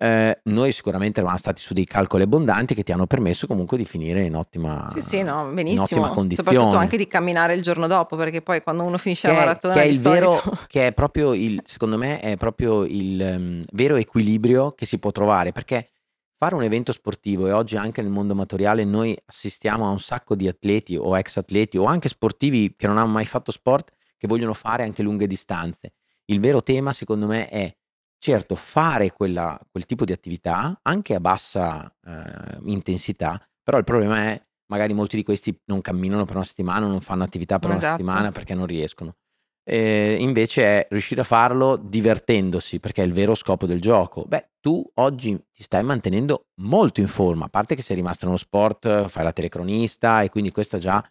Eh, 0.00 0.40
noi 0.44 0.70
sicuramente 0.70 1.18
eravamo 1.18 1.38
stati 1.38 1.60
su 1.60 1.72
dei 1.72 1.86
calcoli 1.86 2.22
abbondanti 2.22 2.74
che 2.74 2.82
ti 2.82 2.92
hanno 2.92 3.06
permesso 3.06 3.46
comunque 3.46 3.76
di 3.76 3.84
finire 3.84 4.22
in 4.22 4.36
ottima, 4.36 4.88
Sì, 4.92 5.00
sì, 5.00 5.22
no, 5.22 5.50
in 5.54 5.78
ottima 5.78 6.08
condizione. 6.08 6.50
Soprattutto 6.50 6.76
anche 6.76 6.96
di 6.96 7.06
camminare 7.06 7.54
il 7.54 7.62
giorno 7.62 7.86
dopo, 7.86 8.14
perché 8.14 8.42
poi 8.42 8.62
quando 8.62 8.82
uno 8.82 8.98
finisce 8.98 9.28
che, 9.28 9.34
la 9.34 9.40
maratona 9.40 9.74
che 9.74 9.82
è 9.82 9.84
il 9.84 10.00
vero, 10.00 10.40
che 10.68 10.88
è 10.88 10.92
proprio 10.92 11.32
il, 11.32 11.60
secondo 11.64 11.96
me, 11.96 12.20
è 12.20 12.36
proprio 12.36 12.84
il 12.84 13.20
ehm, 13.20 13.64
vero 13.72 13.96
equilibrio 13.96 14.72
che 14.72 14.86
si 14.86 14.98
può 14.98 15.10
trovare, 15.10 15.52
perché 15.52 15.88
fare 16.36 16.54
un 16.54 16.62
evento 16.62 16.92
sportivo 16.92 17.48
e 17.48 17.52
oggi 17.52 17.76
anche 17.76 18.00
nel 18.00 18.12
mondo 18.12 18.34
amatoriale 18.34 18.84
noi 18.84 19.16
assistiamo 19.26 19.86
a 19.86 19.90
un 19.90 19.98
sacco 19.98 20.36
di 20.36 20.46
atleti 20.46 20.96
o 20.96 21.18
ex 21.18 21.38
atleti 21.38 21.76
o 21.76 21.84
anche 21.84 22.08
sportivi 22.08 22.74
che 22.76 22.86
non 22.86 22.98
hanno 22.98 23.10
mai 23.10 23.24
fatto 23.24 23.50
sport 23.50 23.90
che 24.18 24.26
vogliono 24.26 24.52
fare 24.52 24.82
anche 24.82 25.02
lunghe 25.02 25.26
distanze. 25.26 25.94
Il 26.26 26.40
vero 26.40 26.62
tema 26.62 26.92
secondo 26.92 27.26
me 27.26 27.48
è 27.48 27.74
certo 28.18 28.56
fare 28.56 29.12
quella, 29.12 29.58
quel 29.70 29.86
tipo 29.86 30.04
di 30.04 30.12
attività 30.12 30.78
anche 30.82 31.14
a 31.14 31.20
bassa 31.20 31.90
eh, 32.04 32.58
intensità, 32.64 33.40
però 33.62 33.78
il 33.78 33.84
problema 33.84 34.24
è 34.24 34.46
magari 34.66 34.92
molti 34.92 35.16
di 35.16 35.22
questi 35.22 35.58
non 35.66 35.80
camminano 35.80 36.24
per 36.24 36.36
una 36.36 36.44
settimana, 36.44 36.86
non 36.86 37.00
fanno 37.00 37.22
attività 37.22 37.58
per 37.58 37.70
esatto. 37.70 37.84
una 37.84 37.96
settimana 37.96 38.32
perché 38.32 38.54
non 38.54 38.66
riescono. 38.66 39.16
E 39.64 40.16
invece 40.18 40.62
è 40.62 40.86
riuscire 40.90 41.20
a 41.20 41.24
farlo 41.24 41.76
divertendosi, 41.76 42.80
perché 42.80 43.02
è 43.02 43.06
il 43.06 43.12
vero 43.12 43.34
scopo 43.34 43.66
del 43.66 43.82
gioco. 43.82 44.24
Beh, 44.24 44.52
tu 44.60 44.82
oggi 44.94 45.38
ti 45.52 45.62
stai 45.62 45.82
mantenendo 45.82 46.46
molto 46.62 47.00
in 47.00 47.08
forma, 47.08 47.44
a 47.44 47.48
parte 47.50 47.74
che 47.74 47.82
sei 47.82 47.96
rimasta 47.96 48.24
nello 48.24 48.38
sport, 48.38 49.08
fai 49.08 49.24
la 49.24 49.32
telecronista 49.32 50.22
e 50.22 50.30
quindi 50.30 50.50
questa 50.52 50.78
già 50.78 51.04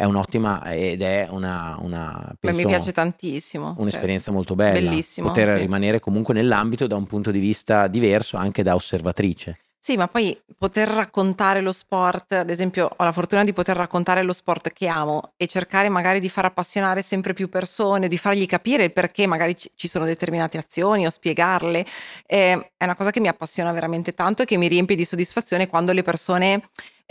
è 0.00 0.04
un'ottima 0.04 0.62
ed 0.72 1.02
è 1.02 1.28
una, 1.30 1.76
una 1.78 2.32
penso, 2.40 2.58
mi 2.58 2.66
piace 2.66 2.90
tantissimo. 2.90 3.74
Un'esperienza 3.76 4.26
cioè, 4.26 4.34
molto 4.34 4.54
bella. 4.54 4.88
Bellissimo. 4.88 5.26
Poter 5.26 5.48
sì. 5.48 5.58
rimanere 5.58 6.00
comunque 6.00 6.32
nell'ambito 6.32 6.86
da 6.86 6.96
un 6.96 7.06
punto 7.06 7.30
di 7.30 7.38
vista 7.38 7.86
diverso 7.86 8.38
anche 8.38 8.62
da 8.62 8.74
osservatrice. 8.74 9.58
Sì, 9.78 9.98
ma 9.98 10.08
poi 10.08 10.38
poter 10.56 10.88
raccontare 10.88 11.60
lo 11.60 11.72
sport, 11.72 12.32
ad 12.32 12.48
esempio, 12.48 12.90
ho 12.96 13.04
la 13.04 13.12
fortuna 13.12 13.44
di 13.44 13.52
poter 13.52 13.76
raccontare 13.76 14.22
lo 14.22 14.32
sport 14.32 14.72
che 14.72 14.88
amo 14.88 15.32
e 15.36 15.46
cercare 15.46 15.90
magari 15.90 16.18
di 16.18 16.30
far 16.30 16.46
appassionare 16.46 17.02
sempre 17.02 17.34
più 17.34 17.50
persone, 17.50 18.08
di 18.08 18.16
fargli 18.16 18.46
capire 18.46 18.84
il 18.84 18.92
perché 18.92 19.26
magari 19.26 19.54
ci 19.56 19.88
sono 19.88 20.06
determinate 20.06 20.56
azioni 20.56 21.04
o 21.04 21.10
spiegarle, 21.10 21.84
eh, 22.26 22.70
è 22.76 22.84
una 22.84 22.96
cosa 22.96 23.10
che 23.10 23.20
mi 23.20 23.28
appassiona 23.28 23.72
veramente 23.72 24.14
tanto 24.14 24.42
e 24.42 24.44
che 24.46 24.56
mi 24.56 24.68
riempie 24.68 24.96
di 24.96 25.04
soddisfazione 25.04 25.66
quando 25.66 25.92
le 25.92 26.02
persone 26.02 26.62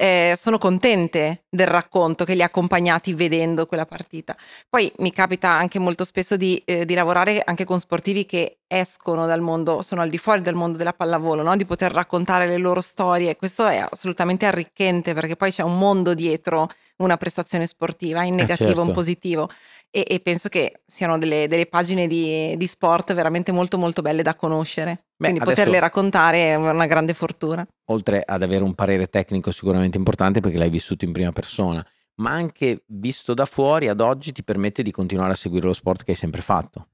eh, 0.02 0.34
sono 0.38 0.58
contente 0.58 1.44
del 1.50 1.68
racconto 1.68 2.24
che 2.24 2.34
li 2.34 2.42
ha 2.42 2.46
accompagnati 2.46 3.14
vedendo 3.14 3.66
quella 3.66 3.86
partita. 3.86 4.34
Poi 4.70 4.90
mi 5.00 5.12
capita 5.12 5.50
anche 5.50 5.78
molto 5.78 6.06
spesso 6.06 6.38
di, 6.38 6.62
eh, 6.64 6.86
di, 6.86 6.94
lavorare 6.94 7.42
anche 7.44 7.66
con 7.66 7.82
sportivi 7.82 8.26
che 8.26 8.60
escono 8.66 9.26
dal 9.26 9.42
mondo, 9.42 9.82
sono 9.82 10.00
al 10.02 10.08
di 10.08 10.18
fuori 10.18 10.42
del 10.42 10.56
mondo 10.56 10.78
della 10.78 10.94
pallavolo, 10.94 11.44
no? 11.44 11.58
di 11.58 11.66
poter 11.66 11.92
raccontare 11.92 12.48
le 12.48 12.56
loro 12.56 12.80
storie. 12.80 13.36
Questo 13.36 13.68
è 13.68 13.84
assolutamente 13.90 14.46
arricchente 14.46 15.14
perché 15.14 15.36
poi 15.36 15.52
c'è 15.52 15.64
un 15.64 15.78
mondo 15.78 16.14
dietro 16.14 16.70
una 17.00 17.18
prestazione 17.18 17.68
sportiva, 17.68 18.24
in 18.24 18.34
eh, 18.34 18.42
negativo 18.42 18.70
o 18.70 18.74
certo. 18.76 18.90
in 18.90 18.94
positivo 18.94 19.50
e, 19.92 20.06
e 20.08 20.20
penso 20.20 20.50
che 20.50 20.82
siano 20.86 21.18
delle, 21.18 21.48
delle 21.48 21.66
pagine 21.66 22.08
di, 22.08 22.56
di, 22.58 22.68
sport 22.68 23.14
veramente 23.14 23.52
molto 23.52 23.78
molto 23.78 24.02
belle 24.02 24.22
da 24.22 24.36
conoscere. 24.36 25.06
Beh, 25.16 25.30
Quindi 25.30 25.44
poterle 25.44 25.80
raccontare 25.80 26.50
è 26.50 26.56
una 26.56 26.86
grande 26.86 27.14
fortuna. 27.14 27.66
Oltre 27.86 28.24
ad 28.26 28.44
avere 28.44 28.64
un 28.64 28.76
parere 28.76 29.08
tecnico 29.08 29.52
sicuramente 29.52 29.98
importante 29.98 30.40
perché 30.42 30.58
l'hai 30.58 30.70
vissuto 30.70 31.06
in 31.06 31.12
prima 31.12 31.32
persona, 31.32 31.86
ma 32.16 32.32
anche 32.32 32.84
visto 32.88 33.34
da 33.34 33.46
fuori 33.46 33.88
ad 33.88 34.02
oggi 34.02 34.32
ti 34.32 34.44
permette 34.44 34.84
di 34.84 34.92
continuare 34.92 35.32
a 35.32 35.36
seguire 35.36 35.66
lo 35.66 35.74
sport 35.74 36.04
che 36.04 36.12
hai 36.12 36.18
sempre 36.18 36.42
fatto. 36.42 36.88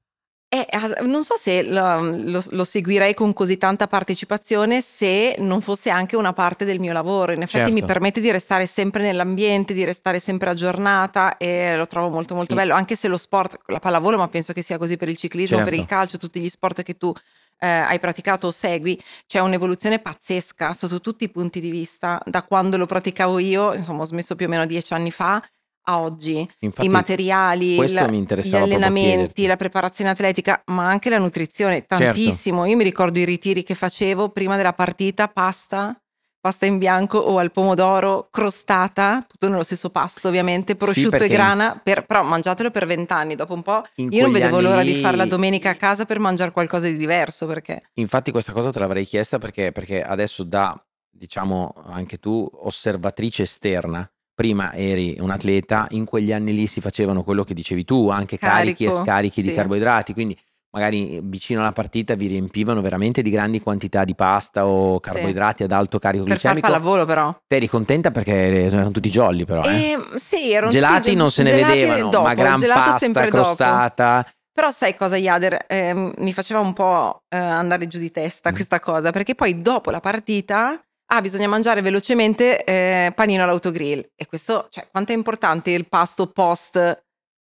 Eh, 0.48 0.66
non 1.02 1.24
so 1.24 1.36
se 1.36 1.64
lo, 1.64 2.00
lo, 2.00 2.42
lo, 2.50 2.64
seguirei 2.64 3.14
con 3.14 3.32
così 3.32 3.56
tanta 3.56 3.88
partecipazione 3.88 4.80
se 4.80 5.34
non 5.40 5.60
fosse 5.60 5.90
anche 5.90 6.14
una 6.14 6.32
parte 6.32 6.64
del 6.64 6.78
mio 6.78 6.92
lavoro. 6.92 7.32
In 7.32 7.42
effetti 7.42 7.64
certo. 7.64 7.72
mi 7.72 7.84
permette 7.84 8.20
di 8.20 8.30
restare 8.30 8.66
sempre 8.66 9.02
nell'ambiente, 9.02 9.74
di 9.74 9.84
restare 9.84 10.20
sempre 10.20 10.50
aggiornata 10.50 11.36
e 11.36 11.76
lo 11.76 11.88
trovo 11.88 12.10
molto 12.10 12.36
molto 12.36 12.54
sì. 12.54 12.60
bello, 12.60 12.74
anche 12.74 12.94
se 12.94 13.08
lo 13.08 13.16
sport, 13.16 13.58
la 13.66 13.80
pallavolo, 13.80 14.16
ma 14.16 14.28
penso 14.28 14.52
che 14.52 14.62
sia 14.62 14.78
così 14.78 14.96
per 14.96 15.08
il 15.08 15.16
ciclismo, 15.16 15.56
certo. 15.56 15.70
per 15.70 15.78
il 15.78 15.86
certo. 15.86 15.96
calcio, 15.96 16.18
tutti 16.18 16.38
gli 16.38 16.48
sport 16.48 16.82
che 16.82 16.96
tu 16.96 17.12
eh, 17.58 17.66
hai 17.66 17.98
praticato 17.98 18.46
o 18.46 18.50
segui, 18.50 19.00
c'è 19.26 19.40
un'evoluzione 19.40 19.98
pazzesca 19.98 20.74
sotto 20.74 21.00
tutti 21.00 21.24
i 21.24 21.28
punti 21.28 21.58
di 21.58 21.70
vista. 21.70 22.20
Da 22.24 22.44
quando 22.44 22.76
lo 22.76 22.86
praticavo 22.86 23.40
io, 23.40 23.72
insomma 23.72 24.02
ho 24.02 24.06
smesso 24.06 24.36
più 24.36 24.46
o 24.46 24.48
meno 24.48 24.64
dieci 24.66 24.92
anni 24.94 25.10
fa, 25.10 25.42
a 25.88 26.00
oggi, 26.00 26.48
Infatti, 26.60 26.86
i 26.86 26.90
materiali, 26.90 27.76
la, 27.92 28.06
gli 28.08 28.56
allenamenti, 28.56 29.46
la 29.46 29.56
preparazione 29.56 30.10
atletica, 30.10 30.62
ma 30.66 30.88
anche 30.88 31.10
la 31.10 31.18
nutrizione, 31.18 31.84
certo. 31.86 31.96
tantissimo. 31.96 32.58
Certo. 32.58 32.70
Io 32.70 32.76
mi 32.76 32.84
ricordo 32.84 33.18
i 33.18 33.24
ritiri 33.24 33.62
che 33.62 33.74
facevo 33.74 34.30
prima 34.30 34.56
della 34.56 34.72
partita, 34.72 35.28
pasta, 35.28 35.96
pasta 36.40 36.66
in 36.66 36.78
bianco 36.78 37.18
o 37.18 37.38
al 37.38 37.52
pomodoro, 37.52 38.28
crostata, 38.30 39.24
tutto 39.26 39.48
nello 39.48 39.62
stesso 39.62 39.90
pasto 39.90 40.28
ovviamente, 40.28 40.74
prosciutto 40.74 41.18
sì, 41.18 41.24
e 41.24 41.28
grana, 41.28 41.80
per, 41.82 42.04
però 42.04 42.22
mangiatelo 42.22 42.70
per 42.70 42.86
vent'anni, 42.86 43.36
dopo 43.36 43.54
un 43.54 43.62
po' 43.62 43.84
io 43.96 44.22
non 44.22 44.32
vedevo 44.32 44.60
l'ora 44.60 44.80
lì... 44.80 44.94
di 44.94 45.00
farla 45.00 45.24
domenica 45.24 45.70
a 45.70 45.74
casa 45.74 46.04
per 46.04 46.18
mangiare 46.18 46.50
qualcosa 46.50 46.88
di 46.88 46.96
diverso. 46.96 47.46
Perché... 47.46 47.90
Infatti 47.94 48.32
questa 48.32 48.52
cosa 48.52 48.72
te 48.72 48.78
l'avrei 48.80 49.04
chiesta 49.04 49.38
perché, 49.38 49.70
perché 49.70 50.02
adesso 50.02 50.42
da, 50.42 50.76
diciamo, 51.10 51.72
anche 51.84 52.18
tu 52.18 52.48
osservatrice 52.52 53.42
esterna, 53.42 54.08
prima 54.36 54.74
eri 54.74 55.16
un 55.18 55.30
atleta, 55.30 55.86
in 55.90 56.04
quegli 56.04 56.30
anni 56.30 56.52
lì 56.52 56.66
si 56.66 56.82
facevano 56.82 57.24
quello 57.24 57.42
che 57.42 57.54
dicevi 57.54 57.84
tu, 57.84 58.10
anche 58.10 58.36
carichi 58.36 58.84
e 58.84 58.90
scarichi 58.90 59.40
sì. 59.40 59.48
di 59.48 59.54
carboidrati, 59.54 60.12
quindi 60.12 60.38
magari 60.76 61.20
vicino 61.22 61.60
alla 61.60 61.72
partita 61.72 62.14
vi 62.16 62.26
riempivano 62.26 62.82
veramente 62.82 63.22
di 63.22 63.30
grandi 63.30 63.62
quantità 63.62 64.04
di 64.04 64.14
pasta 64.14 64.66
o 64.66 65.00
carboidrati 65.00 65.58
sì. 65.58 65.62
ad 65.62 65.72
alto 65.72 65.98
carico 65.98 66.24
glicemico. 66.24 66.60
Per 66.60 66.70
far 66.70 66.70
pallavolo 66.70 67.06
però. 67.06 67.34
Te 67.46 67.56
eri 67.56 67.66
contenta 67.66 68.10
perché 68.10 68.64
erano 68.64 68.90
tutti 68.90 69.08
jolly 69.08 69.46
però, 69.46 69.62
eh? 69.62 69.92
Eh, 69.92 70.18
sì, 70.18 70.52
erano 70.52 70.70
gelati 70.70 71.00
tutti, 71.00 71.14
non 71.14 71.30
se 71.30 71.42
ne 71.42 71.52
vedevano, 71.52 72.10
dopo, 72.10 72.26
ma 72.26 72.34
gran 72.34 72.60
pasta 72.60 73.24
crostata. 73.24 74.16
Dopo. 74.16 74.30
Però 74.52 74.70
sai 74.70 74.94
cosa 74.96 75.16
Iader, 75.16 75.64
eh, 75.66 76.12
mi 76.18 76.32
faceva 76.34 76.60
un 76.60 76.74
po' 76.74 77.22
eh, 77.28 77.38
andare 77.38 77.86
giù 77.86 77.98
di 77.98 78.10
testa 78.10 78.50
mm. 78.50 78.52
questa 78.52 78.80
cosa, 78.80 79.10
perché 79.12 79.34
poi 79.34 79.62
dopo 79.62 79.90
la 79.90 80.00
partita 80.00 80.78
ah, 81.06 81.20
bisogna 81.20 81.48
mangiare 81.48 81.80
velocemente 81.80 82.64
eh, 82.64 83.12
panino 83.14 83.42
all'autogrill. 83.42 84.10
E 84.14 84.26
questo, 84.26 84.68
cioè, 84.70 84.88
quanto 84.90 85.12
è 85.12 85.14
importante 85.14 85.70
il 85.70 85.88
pasto 85.88 86.30
post, 86.30 87.04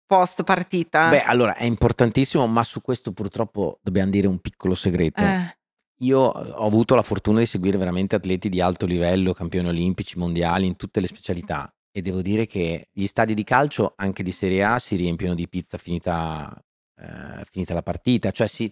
post 0.06 0.44
partita? 0.44 1.08
Beh, 1.08 1.22
allora 1.22 1.54
è 1.54 1.64
importantissimo, 1.64 2.46
ma 2.46 2.64
su 2.64 2.80
questo 2.80 3.12
purtroppo 3.12 3.78
dobbiamo 3.82 4.10
dire 4.10 4.26
un 4.26 4.38
piccolo 4.40 4.74
segreto. 4.74 5.22
Eh. 5.22 5.56
Io 6.00 6.20
ho 6.20 6.66
avuto 6.66 6.94
la 6.94 7.02
fortuna 7.02 7.38
di 7.38 7.46
seguire 7.46 7.78
veramente 7.78 8.16
atleti 8.16 8.50
di 8.50 8.60
alto 8.60 8.84
livello, 8.84 9.32
campioni 9.32 9.68
olimpici, 9.68 10.18
mondiali, 10.18 10.66
in 10.66 10.76
tutte 10.76 11.00
le 11.00 11.06
specialità. 11.06 11.72
E 11.90 12.02
devo 12.02 12.20
dire 12.20 12.44
che 12.44 12.88
gli 12.92 13.06
stadi 13.06 13.32
di 13.32 13.42
calcio, 13.42 13.94
anche 13.96 14.22
di 14.22 14.30
Serie 14.30 14.62
A, 14.62 14.78
si 14.78 14.96
riempiono 14.96 15.34
di 15.34 15.48
pizza 15.48 15.78
finita, 15.78 16.54
eh, 17.00 17.42
finita 17.50 17.72
la 17.72 17.82
partita. 17.82 18.30
Cioè 18.30 18.46
si, 18.46 18.70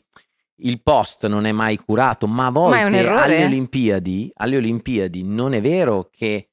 il 0.59 0.81
post 0.83 1.27
non 1.27 1.47
è 1.47 1.53
mai 1.53 1.77
curato, 1.77 2.27
ma 2.27 2.47
a 2.47 2.51
volte 2.51 3.03
ma 3.03 3.23
alle, 3.23 3.45
Olimpiadi, 3.45 4.31
alle 4.35 4.57
Olimpiadi 4.57 5.23
non 5.25 5.53
è 5.53 5.61
vero 5.61 6.09
che 6.11 6.51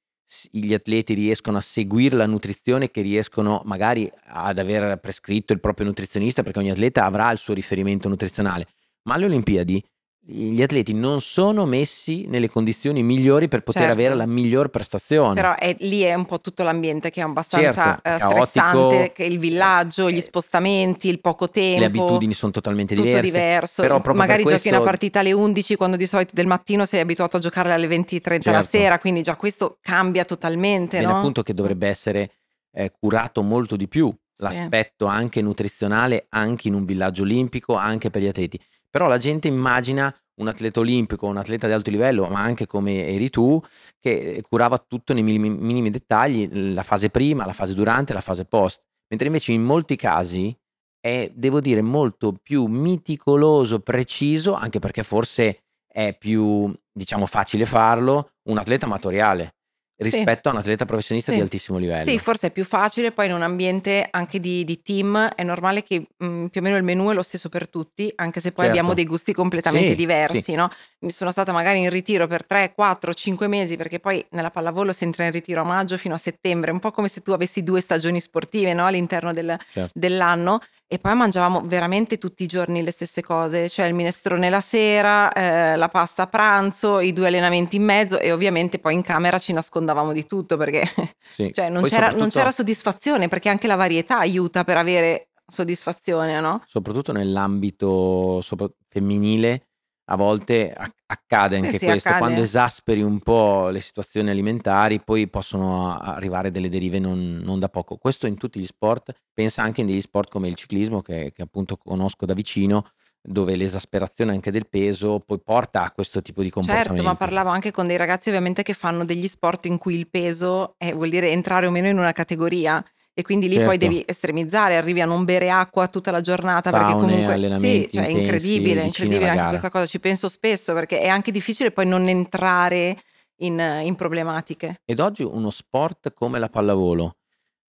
gli 0.50 0.74
atleti 0.74 1.14
riescono 1.14 1.58
a 1.58 1.62
seguire 1.62 2.16
la 2.16 2.26
nutrizione, 2.26 2.90
che 2.90 3.02
riescono 3.02 3.62
magari 3.66 4.10
ad 4.28 4.58
aver 4.58 4.98
prescritto 5.00 5.54
il 5.54 5.60
proprio 5.60 5.86
nutrizionista, 5.86 6.42
perché 6.42 6.60
ogni 6.60 6.72
atleta 6.72 7.06
avrà 7.06 7.32
il 7.32 7.38
suo 7.38 7.54
riferimento 7.54 8.08
nutrizionale, 8.08 8.68
ma 9.04 9.16
alle 9.16 9.26
Olimpiadi 9.26 9.84
gli 10.24 10.62
atleti 10.62 10.94
non 10.94 11.20
sono 11.20 11.66
messi 11.66 12.26
nelle 12.28 12.48
condizioni 12.48 13.02
migliori 13.02 13.48
per 13.48 13.64
poter 13.64 13.82
certo. 13.82 14.00
avere 14.00 14.16
la 14.16 14.28
miglior 14.28 14.70
prestazione. 14.70 15.34
Però 15.34 15.56
è, 15.56 15.76
lì 15.80 16.02
è 16.02 16.14
un 16.14 16.26
po' 16.26 16.40
tutto 16.40 16.62
l'ambiente 16.62 17.10
che 17.10 17.22
è 17.22 17.24
abbastanza 17.24 18.00
certo, 18.04 18.26
uh, 18.26 18.30
stressante, 18.30 19.14
il 19.24 19.40
villaggio, 19.40 20.08
eh, 20.08 20.14
gli 20.14 20.22
spostamenti, 20.22 21.10
il 21.10 21.20
poco 21.20 21.50
tempo. 21.50 21.80
Le 21.80 21.86
abitudini 21.86 22.34
sono 22.34 22.52
totalmente 22.52 22.94
tutto 22.94 23.08
diverse. 23.08 23.32
diverso. 23.32 23.82
Però 23.82 24.00
Magari 24.14 24.44
questo... 24.44 24.62
giochi 24.62 24.76
una 24.76 24.86
partita 24.86 25.20
alle 25.22 25.32
11 25.32 25.76
quando 25.76 25.98
di 25.98 26.06
solito 26.06 26.36
del 26.36 26.46
mattino 26.46 26.86
sei 26.86 27.00
abituato 27.00 27.38
a 27.38 27.40
giocare 27.40 27.72
alle 27.72 27.88
20.30 27.88 28.22
certo. 28.22 28.52
la 28.52 28.62
sera, 28.62 29.00
quindi 29.00 29.24
già 29.24 29.36
questo 29.36 29.80
cambia 29.82 30.24
totalmente. 30.24 31.00
Bene, 31.00 31.12
no? 31.12 31.18
appunto 31.18 31.42
che 31.42 31.56
dovrebbe 31.56 31.88
essere 31.88 32.32
eh, 32.72 32.92
curato 32.92 33.42
molto 33.42 33.76
di 33.76 33.88
più 33.88 34.14
l'aspetto 34.38 35.06
sì. 35.08 35.12
anche 35.12 35.42
nutrizionale 35.42 36.26
anche 36.30 36.68
in 36.68 36.74
un 36.74 36.86
villaggio 36.86 37.24
olimpico, 37.24 37.76
anche 37.76 38.10
per 38.10 38.22
gli 38.22 38.28
atleti. 38.28 38.60
Però 38.92 39.08
la 39.08 39.18
gente 39.18 39.48
immagina 39.48 40.14
un 40.42 40.48
atleta 40.48 40.82
olimpico, 40.82 41.26
un 41.26 41.38
atleta 41.38 41.66
di 41.66 41.74
alto 41.74 41.90
livello, 41.90 42.28
ma 42.28 42.42
anche 42.42 42.68
come 42.68 43.08
eri 43.08 43.30
tu, 43.30 43.60
che 44.00 44.44
curava 44.48 44.78
tutto 44.78 45.14
nei 45.14 45.24
minimi, 45.24 45.50
minimi 45.50 45.90
dettagli, 45.90 46.74
la 46.74 46.84
fase 46.84 47.10
prima, 47.10 47.46
la 47.46 47.54
fase 47.54 47.74
durante, 47.74 48.14
la 48.14 48.22
fase 48.22 48.46
post. 48.46 48.82
Mentre 49.10 49.28
invece 49.28 49.54
in 49.54 49.64
molti 49.64 49.96
casi 49.96 50.56
è, 51.00 51.32
devo 51.34 51.62
dire, 51.62 51.82
molto 51.82 52.34
più 52.34 52.66
meticoloso, 52.66 53.80
preciso, 53.80 54.54
anche 54.54 54.80
perché 54.80 55.04
forse 55.04 55.64
è 55.88 56.16
più, 56.18 56.74
diciamo, 56.92 57.26
facile 57.26 57.66
farlo, 57.66 58.32
un 58.50 58.58
atleta 58.58 58.86
amatoriale 58.88 59.56
rispetto 60.02 60.42
sì. 60.44 60.48
a 60.48 60.52
un 60.52 60.58
atleta 60.58 60.86
professionista 60.86 61.32
sì. 61.32 61.38
di 61.38 61.44
altissimo 61.44 61.78
livello. 61.78 62.04
Sì, 62.04 62.18
forse 62.20 62.48
è 62.48 62.52
più 62.52 62.66
facile, 62.66 63.12
poi 63.12 63.28
in 63.28 63.34
un 63.34 63.42
ambiente 63.42 64.08
anche 64.10 64.40
di, 64.40 64.64
di 64.64 64.82
team 64.82 65.30
è 65.30 65.44
normale 65.44 65.84
che 65.84 66.08
mh, 66.18 66.26
mm, 66.26 66.46
più 66.48 66.62
o 66.62 66.64
meno 66.64 66.78
il 66.78 66.84
menù 66.84 67.10
è 67.10 67.14
lo 67.14 67.22
stesso 67.22 67.50
per 67.50 67.70
tutti, 67.70 68.12
anche 68.16 68.40
se 68.40 68.52
poi 68.52 68.66
certo. 68.66 68.80
abbiamo 68.80 68.96
dei 68.96 69.06
gusti 69.06 69.34
completamente 69.34 69.90
sì, 69.90 69.96
diversi, 69.96 70.54
no? 70.54 70.70
Mi 71.00 71.12
sono 71.12 71.32
stata 71.32 71.52
magari 71.52 71.80
in 71.80 71.90
ritiro 71.90 72.28
per 72.28 72.46
3, 72.46 72.74
4, 72.74 73.14
5 73.14 73.48
mesi, 73.48 73.78
perché 73.78 74.00
poi 74.00 74.26
nella 74.32 74.52
pallavolo 74.52 74.92
si 74.92 75.04
entra 75.04 75.26
in 75.26 75.32
ritiro 75.32 75.62
a 75.62 75.66
maggio 75.66 75.98
fino 75.98 76.16
a 76.16 76.18
settembre, 76.18 76.72
un 76.72 76.80
po' 76.80 76.92
come 76.92 77.08
se 77.08 77.22
tu 77.22 77.32
avessi 77.32 77.64
due 77.64 77.82
stagioni 77.82 78.20
sportive 78.20 78.74
no? 78.74 78.86
all'interno 78.86 79.34
del, 79.34 79.58
certo. 79.72 79.92
dell'anno 79.94 80.62
e 80.94 81.00
poi 81.00 81.16
mangiavamo 81.16 81.62
veramente 81.68 82.18
tutti 82.18 82.44
i 82.44 82.48
giorni 82.48 82.84
le 82.84 82.92
stesse 82.92 83.24
cose, 83.24 83.70
cioè 83.70 83.86
il 83.86 83.94
minestrone 83.94 84.50
la 84.50 84.60
sera, 84.60 85.32
eh, 85.32 85.78
la 85.78 85.88
pasta 85.88 86.24
a 86.24 86.28
pranzo, 86.28 87.00
i 87.00 87.14
due 87.14 87.28
allenamenti 87.28 87.78
in 87.78 87.84
mezzo 87.86 88.20
e 88.20 88.34
ovviamente 88.34 88.78
poi 88.78 88.96
in 88.96 89.02
camera 89.02 89.38
ci 89.40 89.54
nascondavamo 89.54 90.12
di 90.12 90.26
tutto 90.28 90.58
perché 90.58 90.84
Sì. 91.32 91.50
cioè, 91.54 91.70
non, 91.70 91.84
c'era, 91.84 92.08
non 92.08 92.12
soprattutto- 92.16 92.38
c'era 92.40 92.52
soddisfazione 92.52 93.30
perché 93.30 93.48
anche 93.48 93.68
la 93.68 93.76
varietà 93.76 94.18
aiuta 94.18 94.66
per 94.66 94.76
avere 94.76 95.30
soddisfazione, 95.48 96.42
no? 96.42 96.62
soprattutto 96.68 97.14
nell'ambito 97.14 98.42
sopra- 98.42 98.70
femminile, 98.90 99.68
a 100.12 100.16
volte 100.18 100.74
ac- 100.74 100.94
accade 101.06 101.56
anche 101.56 101.70
Eh 101.70 101.80
sì, 101.80 101.86
questo, 101.86 102.10
accade. 102.10 102.26
quando 102.26 102.42
esasperi 102.42 103.02
un 103.02 103.20
po' 103.20 103.70
le 103.70 103.80
situazioni 103.80 104.30
alimentari, 104.30 105.00
poi 105.00 105.30
possono 105.30 105.98
arrivare 105.98 106.52
delle 106.52 106.68
derive 106.68 107.00
non, 107.00 107.40
non 107.44 107.60
da 107.60 107.70
poco. 107.70 107.96
Questo 107.96 108.28
in 108.28 108.36
tutti 108.38 108.60
gli 108.60 108.66
sport, 108.66 109.14
pensa 109.34 109.64
anche 109.64 109.82
in 109.82 109.88
degli 109.88 110.02
sport 110.02 110.30
come 110.30 110.50
il 110.50 110.56
ciclismo, 110.56 111.02
che, 111.02 111.32
che 111.34 111.42
appunto 111.42 111.78
conosco 111.78 112.26
da 112.26 112.34
vicino, 112.34 112.90
dove 113.24 113.56
l'esasperazione 113.56 114.32
anche 114.32 114.52
del 114.52 114.68
peso 114.68 115.20
poi 115.20 115.40
porta 115.40 115.84
a 115.84 115.92
questo 115.92 116.22
tipo 116.22 116.42
di 116.42 116.50
comportamento. 116.50 116.94
Certo, 116.96 117.08
ma 117.08 117.16
parlavo 117.16 117.50
anche 117.50 117.72
con 117.72 117.88
dei 117.88 117.96
ragazzi 117.98 118.28
ovviamente 118.30 118.64
che 118.64 118.74
fanno 118.74 119.06
degli 119.06 119.28
sport 119.28 119.66
in 119.68 119.78
cui 119.78 119.96
il 119.96 120.10
peso 120.10 120.74
è- 120.78 120.94
vuol 120.94 121.10
dire 121.10 121.30
entrare 121.30 121.68
o 121.68 121.72
meno 121.72 121.88
in 121.88 121.98
una 121.98 122.12
categoria 122.12 122.84
e 123.14 123.24
quindi 123.24 123.48
lì 123.50 123.56
poi 123.56 123.78
Certo. 123.78 123.86
devi 123.88 124.04
estremizzare, 124.06 124.78
arrivi 124.78 125.02
a 125.02 125.06
non 125.06 125.26
bere 125.26 125.50
acqua 125.52 125.88
tutta 125.88 126.12
la 126.12 126.22
giornata 126.22 126.72
perché 126.72 126.92
Saune, 126.92 127.26
comunque 127.26 127.50
sì, 127.60 127.90
cioè 127.92 128.06
è 128.06 128.10
incredibile, 128.10 128.84
incredibile 128.84 129.26
anche 129.26 129.36
gara. 129.38 129.50
questa 129.50 129.70
cosa, 129.70 129.86
ci 129.86 130.00
penso 130.00 130.30
spesso 130.30 130.74
perché 130.74 131.00
è 131.00 131.08
anche 131.08 131.32
difficile 131.32 131.72
poi 131.72 131.86
non 131.88 132.08
entrare 132.08 133.02
in, 133.42 133.60
in 133.84 133.96
problematiche. 133.96 134.82
Ed 134.86 135.00
oggi 135.00 135.24
uno 135.24 135.50
sport 135.50 136.14
come 136.14 136.40
la 136.40 136.48
pallavolo, 136.48 137.18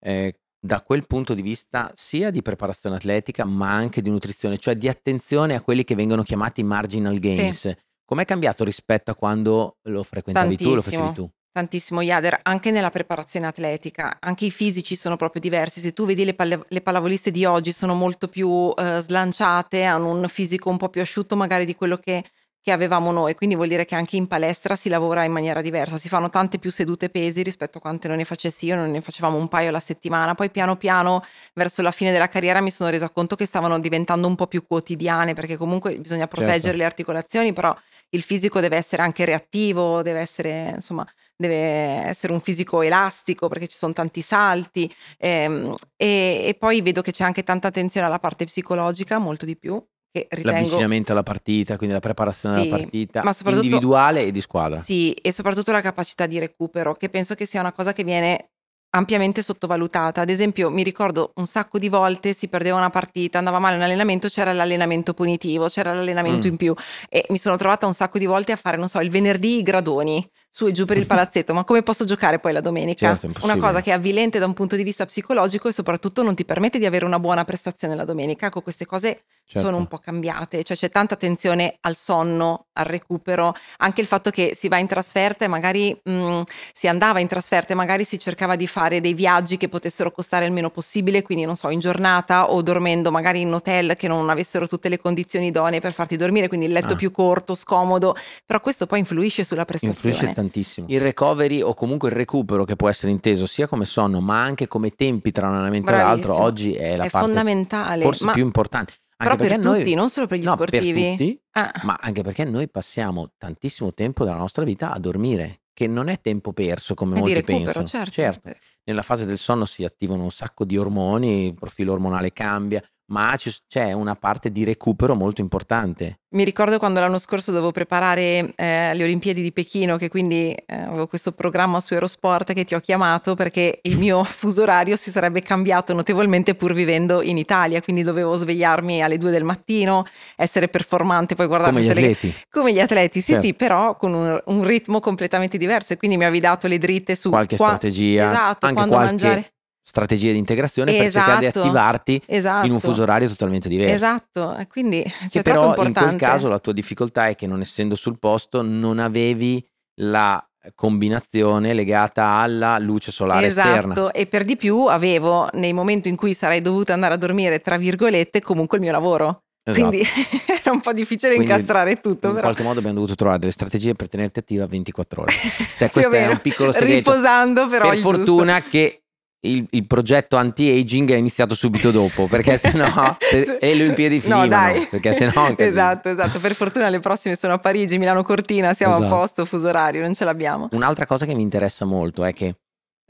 eh, 0.01 0.37
da 0.65 0.81
quel 0.83 1.07
punto 1.09 1.35
di 1.35 1.43
vista 1.43 1.91
sia 1.95 2.31
di 2.31 2.41
preparazione 2.41 2.95
atletica, 2.97 3.45
ma 3.45 3.73
anche 3.73 4.01
di 4.01 4.11
nutrizione, 4.11 4.59
cioè 4.59 4.77
di 4.77 4.87
attenzione 4.89 5.57
a 5.57 5.61
quelli 5.61 5.83
che 5.83 5.97
vengono 5.97 6.23
chiamati 6.23 6.63
marginal 6.63 7.19
gains. 7.19 7.73
Com'è 8.05 8.25
cambiato 8.25 8.63
rispetto 8.63 9.11
a 9.11 9.15
quando 9.15 9.79
lo 9.89 10.03
frequentavi 10.03 10.57
tu, 10.57 10.75
lo 10.75 10.83
facevi 10.83 11.03
Tantissimo. 11.03 11.27
tu? 11.27 11.33
Tantissimo 11.55 12.01
Iader, 12.01 12.41
anche 12.45 12.71
nella 12.71 12.89
preparazione 12.89 13.47
atletica, 13.47 14.17
anche 14.21 14.47
i 14.47 14.51
fisici 14.51 14.97
sono 14.97 15.17
proprio 15.17 15.43
diversi. 15.43 15.81
Se 15.81 15.93
tu 15.93 16.07
vedi 16.07 16.25
le, 16.25 16.33
palle- 16.33 16.65
le 16.67 16.81
pallavoliste 16.81 17.31
di 17.31 17.45
oggi 17.45 17.73
sono 17.73 17.93
molto 17.93 18.27
più 18.27 18.73
eh, 18.75 19.01
slanciate, 19.01 19.83
hanno 19.85 20.09
un 20.13 20.27
fisico 20.29 20.71
un 20.71 20.79
po' 20.79 20.89
più 20.89 21.03
asciutto 21.03 21.37
magari 21.37 21.67
di 21.67 21.75
quello 21.75 21.99
che, 21.99 22.25
che 22.59 22.73
avevamo 22.73 23.13
noi, 23.13 23.35
quindi 23.35 23.55
vuol 23.55 23.69
dire 23.69 23.85
che 23.85 23.95
anche 23.95 24.17
in 24.17 24.29
palestra 24.29 24.77
si 24.77 24.89
lavora 24.89 25.25
in 25.25 25.33
maniera 25.33 25.61
diversa, 25.61 25.99
si 25.99 26.09
fanno 26.09 26.31
tante 26.31 26.59
più 26.59 26.71
sedute 26.71 27.11
pesi 27.11 27.43
rispetto 27.43 27.77
a 27.77 27.81
quante 27.83 28.09
non 28.09 28.17
ne 28.17 28.25
facessi 28.25 28.65
io, 28.65 28.77
non 28.77 28.91
ne 28.91 29.03
facevamo 29.03 29.37
un 29.37 29.49
paio 29.49 29.69
alla 29.69 29.81
settimana, 29.81 30.35
poi 30.35 30.51
piano 30.51 30.77
piano 30.77 31.23
verso 31.53 31.83
la 31.83 31.91
fine 31.91 32.13
della 32.13 32.29
carriera 32.29 32.63
mi 32.63 32.71
sono 32.71 32.89
resa 32.89 33.11
conto 33.11 33.37
che 33.37 33.45
stavano 33.45 33.79
diventando 33.79 34.27
un 34.27 34.37
po' 34.37 34.47
più 34.47 34.65
quotidiane, 34.67 35.35
perché 35.35 35.59
comunque 35.59 35.99
bisogna 35.99 36.27
proteggere 36.29 36.61
Certo. 36.63 36.77
le 36.79 36.85
articolazioni, 36.87 37.53
però 37.53 37.77
il 38.11 38.23
fisico 38.23 38.59
deve 38.61 38.77
essere 38.79 39.03
anche 39.03 39.27
reattivo, 39.27 40.01
deve 40.01 40.21
essere 40.21 40.71
insomma 40.77 41.07
deve 41.43 42.09
essere 42.09 42.33
un 42.33 42.41
fisico 42.41 42.81
elastico 42.81 43.49
perché 43.49 43.67
ci 43.69 43.77
sono 43.77 43.93
tanti 43.93 44.23
salti 44.23 44.93
ehm, 45.19 45.75
e, 45.97 46.45
e 46.47 46.55
poi 46.59 46.81
vedo 46.81 47.03
che 47.03 47.13
c'è 47.13 47.25
anche 47.25 47.43
tanta 47.43 47.69
attenzione 47.69 48.07
alla 48.07 48.19
parte 48.19 48.45
psicologica, 48.47 49.19
molto 49.19 49.45
di 49.45 49.57
più, 49.57 49.75
che 50.11 50.27
ritengo 50.31 50.57
L'avvicinamento 50.59 51.13
alla 51.13 51.23
partita, 51.23 51.77
quindi 51.77 51.95
la 51.95 52.01
preparazione 52.01 52.63
Sì, 52.63 52.65
della 52.69 52.77
partita, 52.79 53.23
ma 53.23 53.33
soprattutto- 53.33 53.65
individuale 53.67 54.25
e 54.25 54.31
di 54.31 54.41
squadra. 54.41 54.79
sì, 54.79 55.13
e 55.13 55.33
soprattutto 55.33 55.73
la 55.73 55.81
capacità 55.81 56.27
di 56.27 56.39
recupero, 56.39 56.95
che 56.95 57.09
penso 57.09 57.35
che 57.35 57.47
sia 57.47 57.61
una 57.61 57.73
cosa 57.73 57.93
che 57.93 58.05
viene 58.05 58.51
ampiamente 58.95 59.43
sottovalutata. 59.43 60.21
Ad 60.21 60.29
esempio, 60.31 60.71
mi 60.71 60.83
ricordo 60.83 61.33
un 61.37 61.47
sacco 61.47 61.79
di 61.79 61.89
volte 61.89 62.33
si 62.33 62.49
perdeva 62.49 62.77
una 62.77 62.91
partita, 62.91 63.39
andava 63.39 63.59
male 63.59 63.77
un 63.77 63.83
allenamento, 63.83 64.29
c'era 64.29 64.53
l'allenamento 64.53 65.15
punitivo, 65.15 65.67
c'era 65.69 65.93
l'allenamento 65.95 66.47
Mm. 66.47 66.51
in 66.51 66.57
più 66.57 66.75
e 67.09 67.25
mi 67.31 67.39
sono 67.39 67.57
trovata 67.57 67.87
un 67.87 67.95
sacco 67.95 68.19
di 68.19 68.27
volte 68.27 68.53
a 68.53 68.57
fare, 68.57 68.77
non 68.77 68.89
so, 68.89 69.01
il 69.01 69.11
venerdì 69.11 69.59
i 69.59 69.63
gradoni 69.63 70.29
su 70.55 70.67
e 70.67 70.73
giù 70.73 70.85
per 70.85 70.99
il 70.99 71.07
palazzetto, 71.07 71.55
ma 71.55 71.65
come 71.65 71.83
posso 71.83 72.05
giocare 72.05 72.39
poi 72.39 72.53
la 72.53 72.61
domenica? 72.61 73.15
Certo, 73.17 73.45
una 73.45 73.57
cosa 73.57 73.81
che 73.81 73.91
è 73.91 73.95
avvilente 73.95 74.39
da 74.39 74.45
un 74.47 74.53
punto 74.55 74.77
di 74.77 74.83
vista 74.83 75.07
psicologico 75.07 75.69
e 75.69 75.73
soprattutto 75.73 76.23
non 76.23 76.35
ti 76.35 76.45
permette 76.45 76.79
di 76.79 76.85
avere 76.87 77.05
una 77.07 77.19
buona 77.19 77.45
prestazione 77.45 77.95
la 77.95 78.05
domenica. 78.05 78.47
Ecco, 78.47 78.61
queste 78.61 78.85
cose 78.87 79.23
Certo. 79.45 79.69
sono 79.69 79.79
un 79.81 79.87
po' 79.89 79.99
cambiate, 79.99 80.63
cioè 80.63 80.77
c'è 80.77 80.89
tanta 80.91 81.15
attenzione 81.15 81.77
al 81.81 81.97
sonno, 81.97 82.67
al 82.75 82.85
recupero, 82.87 83.55
anche 83.79 84.01
il 84.01 84.07
fatto 84.07 84.31
che 84.31 84.53
si 84.55 84.69
va 84.69 84.79
in 84.79 84.87
trasferta 84.87 85.45
e 85.45 85.49
magari 85.49 85.99
mh, 86.03 86.43
si 86.73 86.87
andava 86.89 87.19
in 87.19 87.27
trasferta 87.27 87.73
e 87.73 87.77
magari 87.77 88.05
si 88.05 88.19
cercava 88.19 88.55
di 88.57 88.67
fare 88.67 88.82
dei 89.01 89.15
viaggi 89.15 89.57
che 89.57 89.69
potessero 89.69 90.11
costare 90.11 90.47
il 90.47 90.53
meno 90.53 90.71
possibile, 90.71 91.23
quindi 91.23 91.45
non 91.45 91.57
so, 91.57 91.69
in 91.71 91.79
giornata 91.81 92.51
o 92.51 92.61
dormendo 92.63 93.11
magari 93.11 93.41
in 93.41 93.53
hotel 93.53 93.97
che 93.97 94.09
non 94.09 94.29
avessero 94.31 94.67
tutte 94.67 94.89
le 94.89 94.99
condizioni 94.99 95.47
idonee 95.47 95.81
per 95.81 95.93
farti 95.93 96.17
dormire, 96.17 96.49
quindi 96.49 96.67
il 96.67 96.73
letto 96.73 96.93
Ah. 96.95 96.97
più 96.97 97.11
corto, 97.11 97.55
scomodo, 97.55 98.15
però 98.45 98.61
questo 98.61 98.87
poi 98.87 98.99
influisce 99.01 99.45
sulla 99.45 99.65
prestazione. 99.65 100.09
Influisce 100.11 100.35
tantissimo. 100.35 100.87
Il 100.91 101.01
recovery 101.01 101.61
o 101.63 101.75
comunque 101.75 102.09
il 102.09 102.15
recupero 102.15 102.65
che 102.65 102.77
può 102.77 102.89
essere 102.89 103.13
inteso 103.13 103.47
sia 103.47 103.67
come 103.67 103.85
sonno 103.85 104.21
ma 104.21 104.43
anche 104.43 104.67
come 104.69 104.91
tempi 104.91 105.31
tra 105.33 105.47
un 105.49 105.55
allenamento 105.55 105.91
e 105.91 105.95
l'altro 105.95 106.35
Bravissimo. 106.35 106.45
oggi 106.45 106.75
è 106.75 106.97
la 106.97 107.05
è 107.05 107.11
parte 107.11 107.27
fondamentale, 107.27 108.03
forse 108.05 108.25
ma 108.25 108.33
più 108.33 108.45
importante. 108.45 108.93
però 109.17 109.31
Anche 109.33 109.45
per 109.45 109.53
perché 109.57 109.69
tutti, 109.69 109.85
noi, 109.91 109.95
non 109.95 110.11
solo 110.11 110.27
per 110.27 110.39
gli 110.39 110.45
no, 110.45 110.57
per 110.57 110.69
sportivi. 110.69 111.11
tutti, 111.11 111.41
Ah, 111.53 111.71
ma 111.83 111.97
anche 112.01 112.23
perché 112.23 112.45
noi 112.45 112.69
passiamo 112.69 113.33
tantissimo 113.39 113.93
tempo 113.93 114.25
della 114.25 114.37
nostra 114.37 114.65
vita 114.65 114.93
a 114.93 114.99
dormire, 114.99 115.61
che 115.73 115.87
non 115.87 116.09
è 116.09 116.21
tempo 116.21 116.53
perso 116.53 116.95
come 116.95 117.17
è 117.17 117.19
molti 117.19 117.35
recupero, 117.35 117.73
pensano. 117.73 118.07
certo. 118.11 118.51
nella 118.85 119.03
fase 119.03 119.25
del 119.25 119.39
sonno 119.39 119.65
si 119.65 119.85
attivano 119.85 120.23
un 120.23 120.31
sacco 120.31 120.65
di 120.65 120.77
ormoni, 120.77 121.47
il 121.47 121.55
profilo 121.55 121.93
ormonale 121.93 122.33
cambia, 122.33 122.83
ma 123.13 123.37
c'è 123.69 123.93
una 123.93 124.17
parte 124.17 124.51
di 124.51 124.65
recupero 124.65 125.15
molto 125.15 125.43
importante. 125.43 126.21
Mi 126.33 126.45
ricordo 126.45 126.79
quando 126.79 126.99
l'anno 126.99 127.19
scorso 127.19 127.51
dovevo 127.51 127.71
preparare 127.71 128.55
eh, 128.57 128.95
le 128.95 129.03
Olimpiadi 129.05 129.43
di 129.43 129.53
Pechino, 129.53 129.99
che 129.99 130.09
quindi 130.09 130.51
eh, 130.53 130.65
avevo 130.75 131.07
questo 131.07 131.33
programma 131.33 131.79
su 131.81 131.93
Eurosport 131.93 132.55
che 132.55 132.65
ti 132.65 132.75
ho 132.75 132.81
chiamato 132.81 133.35
perché 133.35 133.81
il 133.83 133.99
mio 133.99 134.25
fuso 134.25 134.63
orario 134.63 134.97
si 134.97 135.11
sarebbe 135.11 135.43
cambiato 135.43 135.93
notevolmente 135.93 136.55
pur 136.55 136.73
vivendo 136.73 137.21
in 137.21 137.37
Italia, 137.37 137.83
quindi 137.83 138.03
dovevo 138.03 138.35
svegliarmi 138.35 139.03
alle 139.03 139.19
2 139.19 139.31
del 139.31 139.45
mattino, 139.45 140.07
essere 140.37 140.69
performante, 140.69 141.35
poi 141.35 141.47
guardare 141.49 141.73
Come 141.73 141.85
gli 141.85 141.89
tutte 141.89 142.01
le- 142.01 142.07
atleti, 142.13 142.35
come 142.51 142.73
gli 142.73 142.81
atleti, 142.81 143.21
sì, 143.21 143.33
Certo. 143.33 143.47
sì, 143.47 143.55
però 143.55 143.97
con 143.97 144.15
un, 144.15 144.41
un 144.47 144.65
ritmo 144.65 145.01
completamente 145.01 145.59
diverso 145.59 145.93
e 145.93 145.97
quindi 145.99 146.17
mi 146.17 146.25
avevi 146.25 146.41
dato 146.41 146.67
le 146.67 146.79
dritte 146.79 147.15
su 147.15 147.29
qualche 147.29 147.59
qua- 147.59 147.67
strategia, 147.77 148.25
esatto, 148.25 148.65
anche 148.65 148.75
quando 148.79 148.95
qualche 148.95 149.11
mangiare. 149.11 149.53
Strategia 149.85 150.31
di 150.33 150.39
integrazione 150.39 150.93
per 150.93 151.11
cercare 151.11 151.39
di 151.41 151.47
Esatto. 151.47 151.61
attivarti 151.67 152.23
Esatto. 152.27 152.67
in 152.67 152.73
un 152.73 152.81
fuso 152.81 153.03
orario 153.03 153.29
totalmente 153.29 153.69
diverso. 153.69 153.95
Esatto, 153.95 154.57
e 154.57 154.67
quindi 154.69 155.03
Che 155.03 155.29
cioè, 155.29 155.43
però 155.43 155.73
troppo 155.73 155.85
in 155.87 155.93
quel 155.93 156.17
caso 156.17 156.49
la 156.49 156.59
tua 156.59 156.73
difficoltà 156.73 157.29
è 157.29 157.35
che 157.35 157.47
non 157.47 157.61
essendo 157.61 157.95
sul 157.95 158.19
posto 158.19 158.63
non 158.63 158.99
avevi 158.99 159.65
la 160.01 160.45
combinazione 160.75 161.73
legata 161.75 162.25
alla 162.27 162.79
luce 162.79 163.11
solare 163.13 163.47
esterna. 163.47 163.93
Esatto, 163.93 164.13
e 164.13 164.27
per 164.27 164.45
di 164.45 164.57
più 164.57 164.87
avevo 164.87 165.49
nei 165.55 165.73
momenti 165.73 166.09
in 166.09 166.17
cui 166.17 166.35
sarei 166.35 166.63
dovuta 166.63 166.93
andare 166.93 167.15
a 167.15 167.17
dormire, 167.17 167.61
tra 167.61 167.77
virgolette, 167.77 168.41
comunque 168.41 168.77
il 168.79 168.85
mio 168.85 168.93
lavoro. 168.93 169.43
Esatto. 169.65 169.89
Quindi 169.89 170.07
era 170.61 170.73
un 170.73 170.81
po' 170.81 170.93
difficile 170.93 171.35
Quindi, 171.35 171.51
incastrare 171.53 172.01
tutto, 172.01 172.29
In 172.29 172.35
però. 172.35 172.47
qualche 172.47 172.63
modo 172.63 172.79
abbiamo 172.79 172.97
dovuto 172.97 173.15
trovare 173.15 173.39
delle 173.39 173.53
strategie 173.53 173.95
per 173.95 174.09
tenerti 174.09 174.41
attiva 174.41 174.67
24 174.67 175.23
ore. 175.23 175.33
Cioè, 175.79 175.91
questo 175.91 176.13
è 176.15 176.27
un 176.27 176.41
piccolo 176.41 176.73
segreto. 176.73 176.95
Riposando 176.95 177.67
però 177.69 177.89
per 177.89 177.97
il 177.99 178.03
giusto. 178.03 178.17
fortuna 178.17 178.61
che 178.61 179.02
il, 179.45 179.67
il 179.71 179.87
progetto 179.87 180.37
anti-aging 180.37 181.11
è 181.11 181.17
iniziato 181.17 181.55
subito 181.55 181.91
dopo, 181.91 182.27
perché 182.27 182.57
sennò 182.59 183.17
se- 183.19 183.59
e 183.61 183.75
le 183.75 183.83
Olimpiadi 183.83 184.17
No, 184.17 184.21
finivano, 184.23 184.47
dai. 184.49 184.87
perché 184.91 185.13
sennò 185.13 185.33
casino. 185.33 185.57
Esatto, 185.69 186.09
esatto. 186.11 186.39
Per 186.39 186.55
fortuna 186.55 186.89
le 186.89 187.01
prossime 187.01 187.35
sono 187.37 187.55
a 187.55 187.59
Parigi, 187.59 187.99
Milano 187.99 188.23
Cortina, 188.23 188.73
siamo 188.75 188.95
Esatto. 188.95 189.13
a 189.15 189.19
posto, 189.19 189.45
fuso 189.45 189.69
orario, 189.69 190.01
non 190.03 190.15
ce 190.15 190.25
l'abbiamo. 190.25 190.69
Un'altra 190.73 191.07
cosa 191.07 191.27
che 191.27 191.35
mi 191.35 191.43
interessa 191.43 191.85
molto 191.85 192.25
è 192.25 192.33
che 192.33 192.55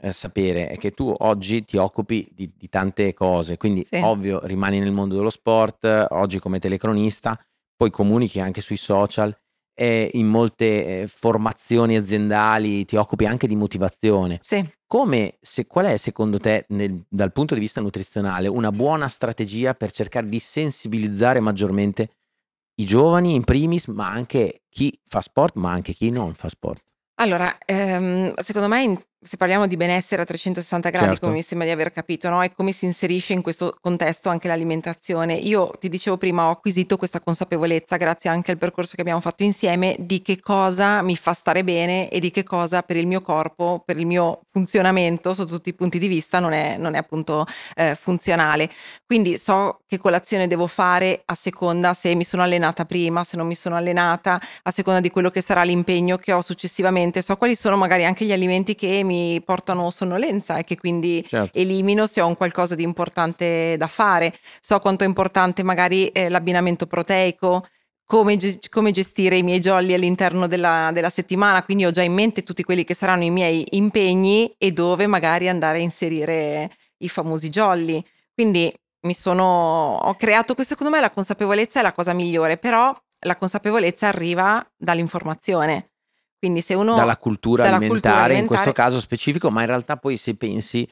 eh, 0.01 0.11
sapere 0.11 0.67
è 0.69 0.77
che 0.77 0.91
tu 0.91 1.13
oggi 1.15 1.63
ti 1.65 1.77
occupi 1.77 2.27
di, 2.33 2.51
di 2.57 2.67
tante 2.67 3.13
cose, 3.13 3.57
quindi 3.57 3.85
Sì. 3.85 3.97
ovvio 4.03 4.41
rimani 4.45 4.79
nel 4.79 4.91
mondo 4.91 5.15
dello 5.15 5.29
sport, 5.29 6.07
oggi 6.09 6.39
come 6.39 6.57
telecronista, 6.59 7.39
poi 7.75 7.91
comunichi 7.91 8.39
anche 8.39 8.59
sui 8.61 8.77
social, 8.77 9.35
e 9.75 10.09
in 10.13 10.27
molte 10.27 11.01
eh, 11.01 11.07
formazioni 11.07 11.95
aziendali 11.95 12.85
ti 12.85 12.95
occupi 12.95 13.25
anche 13.25 13.47
di 13.47 13.55
motivazione. 13.55 14.39
Sì. 14.41 14.63
Come, 14.93 15.37
se, 15.41 15.65
qual 15.65 15.87
è 15.87 15.97
secondo 15.97 16.37
te, 16.37 16.65
nel- 16.67 17.03
dal 17.09 17.31
punto 17.31 17.55
di 17.55 17.59
vista 17.59 17.81
nutrizionale, 17.81 18.47
una 18.47 18.71
buona 18.71 19.07
strategia 19.07 19.73
per 19.73 19.91
cercare 19.91 20.29
di 20.29 20.37
sensibilizzare 20.37 21.39
maggiormente 21.39 22.09
i 22.75 22.85
giovani 22.85 23.33
in 23.33 23.43
primis, 23.43 23.87
ma 23.87 24.07
anche 24.07 24.65
chi 24.69 24.95
fa 25.07 25.19
sport, 25.19 25.55
ma 25.55 25.71
anche 25.71 25.93
chi 25.93 26.11
non 26.11 26.35
fa 26.35 26.47
sport? 26.47 26.83
Allora, 27.15 27.57
ehm, 27.65 28.35
secondo 28.35 28.67
me 28.67 29.07
se 29.23 29.37
parliamo 29.37 29.67
di 29.67 29.77
benessere 29.77 30.21
a 30.21 30.25
360 30.25 30.89
gradi, 30.89 31.05
Certo. 31.05 31.21
come 31.21 31.33
mi 31.33 31.41
sembra 31.41 31.65
di 31.67 31.73
aver 31.73 31.91
capito, 31.91 32.29
no? 32.29 32.41
E 32.43 32.53
come 32.53 32.71
si 32.71 32.85
inserisce 32.85 33.33
in 33.33 33.41
questo 33.41 33.75
contesto 33.79 34.29
anche 34.29 34.47
l'alimentazione. 34.47 35.33
Io 35.35 35.69
ti 35.79 35.89
dicevo 35.89 36.17
prima, 36.17 36.47
ho 36.47 36.51
acquisito 36.51 36.97
questa 36.97 37.21
consapevolezza 37.21 37.95
grazie 37.97 38.29
anche 38.29 38.51
al 38.51 38.57
percorso 38.57 38.95
che 38.95 39.01
abbiamo 39.01 39.21
fatto 39.21 39.43
insieme 39.43 39.95
di 39.99 40.21
che 40.21 40.39
cosa 40.39 41.01
mi 41.01 41.15
fa 41.15 41.33
stare 41.33 41.63
bene 41.63 42.09
e 42.09 42.19
di 42.19 42.31
che 42.31 42.43
cosa 42.43 42.81
per 42.81 42.97
il 42.97 43.07
mio 43.07 43.21
corpo, 43.21 43.81
per 43.85 43.97
il 43.97 44.05
mio 44.05 44.41
funzionamento 44.51 45.33
sotto 45.33 45.51
tutti 45.55 45.69
i 45.69 45.73
punti 45.73 45.99
di 45.99 46.07
vista 46.07 46.39
non 46.39 46.51
è, 46.51 46.75
non 46.77 46.95
è 46.95 46.97
appunto 46.97 47.45
eh, 47.75 47.95
funzionale. 47.95 48.69
Quindi 49.05 49.37
so 49.37 49.79
che 49.87 49.97
colazione 49.97 50.47
devo 50.47 50.67
fare 50.67 51.21
a 51.25 51.35
seconda 51.35 51.93
se 51.93 52.13
mi 52.15 52.23
sono 52.23 52.43
allenata 52.43 52.85
prima, 52.85 53.23
se 53.23 53.37
non 53.37 53.47
mi 53.47 53.55
sono 53.55 53.75
allenata, 53.75 54.39
a 54.63 54.71
seconda 54.71 54.99
di 54.99 55.09
quello 55.09 55.29
che 55.29 55.41
sarà 55.41 55.63
l'impegno 55.63 56.17
che 56.17 56.33
ho 56.33 56.41
successivamente. 56.41 57.21
So 57.21 57.37
quali 57.37 57.55
sono 57.55 57.77
magari 57.77 58.05
anche 58.05 58.25
gli 58.25 58.31
alimenti 58.31 58.75
che 58.75 59.01
mi 59.03 59.12
portano 59.43 59.89
sonnolenza 59.89 60.57
e 60.57 60.63
che 60.63 60.77
quindi 60.77 61.25
Certo. 61.27 61.57
elimino 61.57 62.05
se 62.07 62.21
ho 62.21 62.27
un 62.27 62.37
qualcosa 62.37 62.75
di 62.75 62.83
importante 62.83 63.75
da 63.77 63.87
fare. 63.87 64.37
So 64.59 64.79
quanto 64.79 65.03
è 65.03 65.07
importante 65.07 65.63
magari 65.63 66.07
eh, 66.09 66.29
l'abbinamento 66.29 66.85
proteico. 66.87 67.67
Come, 68.05 68.35
ge- 68.37 68.59
come 68.69 68.91
gestire 68.91 69.37
i 69.37 69.43
miei 69.43 69.59
jolly 69.59 69.93
all'interno 69.93 70.45
della, 70.45 70.91
della 70.93 71.09
settimana, 71.09 71.63
quindi 71.63 71.85
ho 71.85 71.91
già 71.91 72.03
in 72.03 72.13
mente 72.13 72.43
tutti 72.43 72.61
quelli 72.61 72.83
che 72.83 72.93
saranno 72.93 73.23
i 73.23 73.29
miei 73.29 73.65
impegni 73.71 74.53
e 74.57 74.71
dove 74.71 75.07
magari 75.07 75.47
andare 75.47 75.77
a 75.77 75.81
inserire 75.81 76.69
i 76.97 77.07
famosi 77.07 77.49
jolly. 77.49 78.03
Quindi 78.33 78.71
mi 79.01 79.13
sono, 79.13 79.95
ho 79.95 80.13
creato, 80.15 80.53
secondo 80.63 80.91
me 80.93 80.99
la 80.99 81.11
consapevolezza 81.11 81.79
è 81.79 81.83
la 81.83 81.93
cosa 81.93 82.13
migliore, 82.13 82.57
però 82.57 82.95
la 83.19 83.35
consapevolezza 83.37 84.09
arriva 84.09 84.63
dall'informazione. 84.77 85.92
Quindi 86.43 86.59
se 86.59 86.73
uno... 86.73 86.95
dalla 86.95 87.15
cultura 87.15 87.63
dalla 87.63 87.77
alimentare, 87.77 88.09
cultura 88.09 88.39
in 88.39 88.47
questo 88.47 88.63
alimentare- 88.63 88.89
caso 88.89 88.99
specifico, 88.99 89.49
ma 89.49 89.61
in 89.61 89.67
realtà 89.67 89.95
poi 89.95 90.17
se 90.17 90.35
pensi 90.35 90.85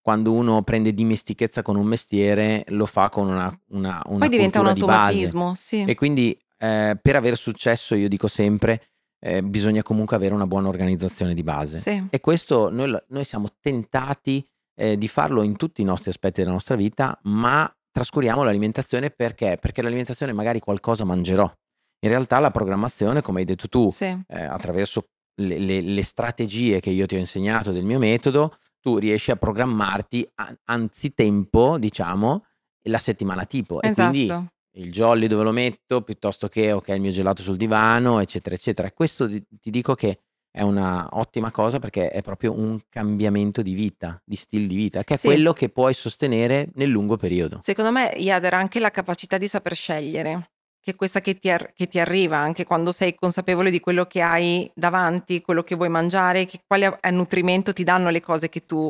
quando 0.00 0.32
uno 0.32 0.64
prende 0.64 0.92
dimestichezza 0.92 1.62
con 1.62 1.76
un 1.76 1.86
mestiere 1.86 2.64
lo 2.70 2.86
fa 2.86 3.08
con 3.08 3.28
una, 3.28 3.56
una, 3.68 4.02
una 4.06 4.18
poi 4.18 4.28
diventa 4.28 4.58
un 4.58 4.64
di 4.64 4.70
automatismo, 4.70 5.54
sì. 5.54 5.84
E 5.86 5.94
quindi 5.94 6.36
eh, 6.58 6.98
per 7.00 7.14
avere 7.14 7.36
successo, 7.36 7.94
io 7.94 8.08
dico 8.08 8.26
sempre, 8.26 8.88
eh, 9.20 9.44
bisogna 9.44 9.84
comunque 9.84 10.16
avere 10.16 10.34
una 10.34 10.48
buona 10.48 10.66
organizzazione 10.66 11.34
di 11.34 11.44
base. 11.44 11.78
Sì. 11.78 12.04
E 12.10 12.18
questo 12.18 12.68
noi, 12.68 12.92
noi 13.06 13.22
siamo 13.22 13.46
tentati 13.60 14.44
eh, 14.74 14.98
di 14.98 15.06
farlo 15.06 15.42
in 15.42 15.54
tutti 15.54 15.82
i 15.82 15.84
nostri 15.84 16.10
aspetti 16.10 16.40
della 16.40 16.52
nostra 16.52 16.74
vita, 16.74 17.16
ma 17.22 17.72
trascuriamo 17.92 18.42
l'alimentazione 18.42 19.10
perché? 19.10 19.56
Perché 19.60 19.82
l'alimentazione 19.82 20.32
magari 20.32 20.58
qualcosa 20.58 21.04
mangerò. 21.04 21.48
In 22.06 22.12
realtà 22.12 22.38
la 22.38 22.52
programmazione, 22.52 23.20
come 23.20 23.40
hai 23.40 23.44
detto 23.44 23.66
tu, 23.68 23.88
Sì. 23.88 24.04
eh, 24.04 24.42
attraverso 24.44 25.08
le, 25.40 25.58
le- 25.58 25.80
le 25.80 26.02
strategie 26.02 26.78
che 26.80 26.90
io 26.90 27.04
ti 27.06 27.16
ho 27.16 27.18
insegnato 27.18 27.72
del 27.72 27.84
mio 27.84 27.98
metodo, 27.98 28.56
tu 28.80 28.96
riesci 28.98 29.32
a 29.32 29.36
programmarti 29.36 30.26
a- 30.36 30.56
anzitempo, 30.64 31.78
diciamo, 31.78 32.44
la 32.84 32.98
settimana 32.98 33.44
tipo. 33.44 33.82
E 33.82 33.92
quindi 33.92 34.24
Esatto. 34.24 34.52
il 34.76 34.90
jolly 34.92 35.26
dove 35.26 35.42
lo 35.42 35.50
metto, 35.52 36.02
piuttosto 36.02 36.46
che 36.48 36.70
ok, 36.72 36.88
il 36.88 37.00
mio 37.00 37.10
gelato 37.10 37.42
sul 37.42 37.56
divano, 37.56 38.20
eccetera, 38.20 38.54
eccetera. 38.54 38.86
E 38.88 38.92
questo 38.94 39.28
ti, 39.28 39.44
ti 39.60 39.70
dico 39.70 39.94
che 39.94 40.20
è 40.50 40.62
una 40.62 41.08
ottima 41.12 41.50
cosa 41.50 41.78
perché 41.80 42.08
è 42.10 42.22
proprio 42.22 42.56
un 42.58 42.78
cambiamento 42.88 43.60
di 43.62 43.74
vita, 43.74 44.22
di 44.24 44.36
stile 44.36 44.66
di 44.66 44.76
vita, 44.76 45.02
che 45.04 45.14
è 45.14 45.16
Sì. 45.18 45.26
quello 45.26 45.52
che 45.52 45.68
puoi 45.68 45.92
sostenere 45.92 46.70
nel 46.74 46.88
lungo 46.88 47.16
periodo. 47.16 47.58
Secondo 47.60 47.90
me, 47.90 48.12
Iader, 48.16 48.54
anche 48.54 48.78
la 48.80 48.90
capacità 48.90 49.36
di 49.36 49.48
saper 49.48 49.74
scegliere, 49.74 50.50
che 50.86 50.92
è 50.92 50.94
questa 50.94 51.20
che 51.20 51.36
ti, 51.36 51.50
ar- 51.50 51.72
che 51.74 51.88
ti 51.88 51.98
arriva 51.98 52.36
anche 52.36 52.62
quando 52.64 52.92
sei 52.92 53.16
consapevole 53.16 53.72
di 53.72 53.80
quello 53.80 54.04
che 54.04 54.22
hai 54.22 54.70
davanti, 54.72 55.40
quello 55.40 55.64
che 55.64 55.74
vuoi 55.74 55.88
mangiare, 55.88 56.46
che 56.46 56.60
quale 56.64 56.96
eh, 57.00 57.10
nutrimento 57.10 57.72
ti 57.72 57.82
danno 57.82 58.08
le 58.08 58.20
cose 58.20 58.48
che 58.48 58.60
tu 58.60 58.88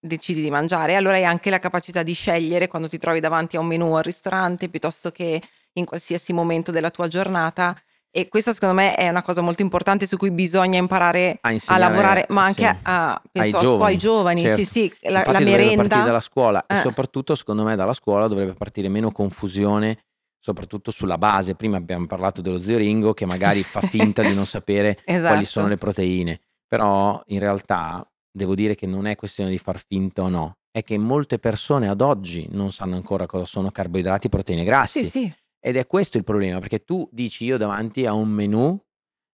decidi 0.00 0.40
di 0.40 0.50
mangiare. 0.50 0.96
Allora 0.96 1.16
hai 1.16 1.26
anche 1.26 1.50
la 1.50 1.58
capacità 1.58 2.02
di 2.02 2.14
scegliere 2.14 2.66
quando 2.66 2.88
ti 2.88 2.96
trovi 2.96 3.20
davanti 3.20 3.56
a 3.56 3.60
un 3.60 3.66
menù 3.66 3.92
al 3.92 4.04
ristorante 4.04 4.70
piuttosto 4.70 5.10
che 5.10 5.42
in 5.74 5.84
qualsiasi 5.84 6.32
momento 6.32 6.70
della 6.70 6.88
tua 6.88 7.08
giornata. 7.08 7.76
E 8.10 8.28
questo 8.28 8.54
secondo 8.54 8.74
me 8.76 8.94
è 8.94 9.06
una 9.10 9.20
cosa 9.20 9.42
molto 9.42 9.60
importante 9.60 10.06
su 10.06 10.16
cui 10.16 10.30
bisogna 10.30 10.78
imparare 10.78 11.40
A 11.42 11.54
a 11.66 11.76
lavorare, 11.76 12.24
ma 12.30 12.44
anche 12.44 12.62
sì. 12.62 12.68
a, 12.84 13.12
a- 13.12 13.22
penso 13.30 13.58
Ai 13.58 13.64
a 13.64 13.68
scuola- 13.68 13.84
ai 13.88 13.96
giovani, 13.98 14.40
giovani, 14.40 14.40
certo. 14.40 14.56
sì, 14.56 14.64
sì, 14.64 14.80
la, 15.10 15.18
Infatti 15.18 15.26
la 15.26 15.32
partire 15.40 15.56
merenda. 15.58 16.02
dalla 16.04 16.20
scuola 16.20 16.64
e 16.66 16.74
Eh. 16.74 16.80
soprattutto 16.80 17.34
secondo 17.34 17.64
me 17.64 17.76
dalla 17.76 17.92
scuola 17.92 18.26
dovrebbe 18.26 18.54
partire 18.54 18.88
meno 18.88 19.12
confusione, 19.12 20.04
soprattutto 20.38 20.90
sulla 20.90 21.18
base. 21.18 21.54
Prima 21.54 21.76
abbiamo 21.76 22.06
parlato 22.06 22.40
dello 22.40 22.58
zio 22.58 22.76
Ringo 22.78 23.12
che 23.14 23.26
magari 23.26 23.62
fa 23.62 23.80
finta 23.80 24.22
di 24.22 24.34
non 24.34 24.46
sapere 24.46 25.00
quali 25.04 25.16
Esatto. 25.18 25.44
sono 25.44 25.68
le 25.68 25.76
proteine, 25.76 26.40
però 26.66 27.20
in 27.26 27.38
realtà 27.38 28.08
devo 28.30 28.54
dire 28.54 28.74
che 28.74 28.86
non 28.86 29.06
è 29.06 29.16
questione 29.16 29.50
di 29.50 29.58
far 29.58 29.82
finta 29.84 30.22
o 30.22 30.28
no, 30.28 30.58
è 30.70 30.82
che 30.82 30.96
molte 30.96 31.38
persone 31.38 31.88
ad 31.88 32.00
oggi 32.00 32.46
non 32.50 32.70
sanno 32.70 32.94
ancora 32.94 33.26
cosa 33.26 33.44
sono 33.44 33.70
carboidrati, 33.70 34.28
proteine, 34.28 34.64
grassi. 34.64 35.04
Sì, 35.04 35.10
sì, 35.10 35.32
Ed 35.60 35.76
è 35.76 35.86
questo 35.86 36.18
il 36.18 36.24
problema, 36.24 36.60
perché 36.60 36.84
tu 36.84 37.08
dici 37.10 37.44
io 37.44 37.56
davanti 37.56 38.06
a 38.06 38.12
un 38.12 38.28
menù 38.28 38.80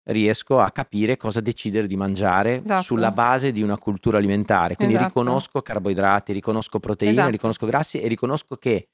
riesco 0.06 0.60
a 0.60 0.70
capire 0.70 1.16
cosa 1.16 1.40
decidere 1.40 1.86
di 1.86 1.96
mangiare 1.96 2.62
Esatto. 2.62 2.82
sulla 2.82 3.10
base 3.10 3.52
di 3.52 3.62
una 3.62 3.78
cultura 3.78 4.18
alimentare. 4.18 4.74
Quindi 4.76 4.94
Esatto. 4.94 5.08
riconosco 5.08 5.60
carboidrati, 5.62 6.32
riconosco 6.32 6.78
proteine, 6.78 7.12
Esatto. 7.12 7.30
riconosco 7.30 7.66
grassi 7.66 8.00
e 8.00 8.08
riconosco 8.08 8.56
che 8.56 8.88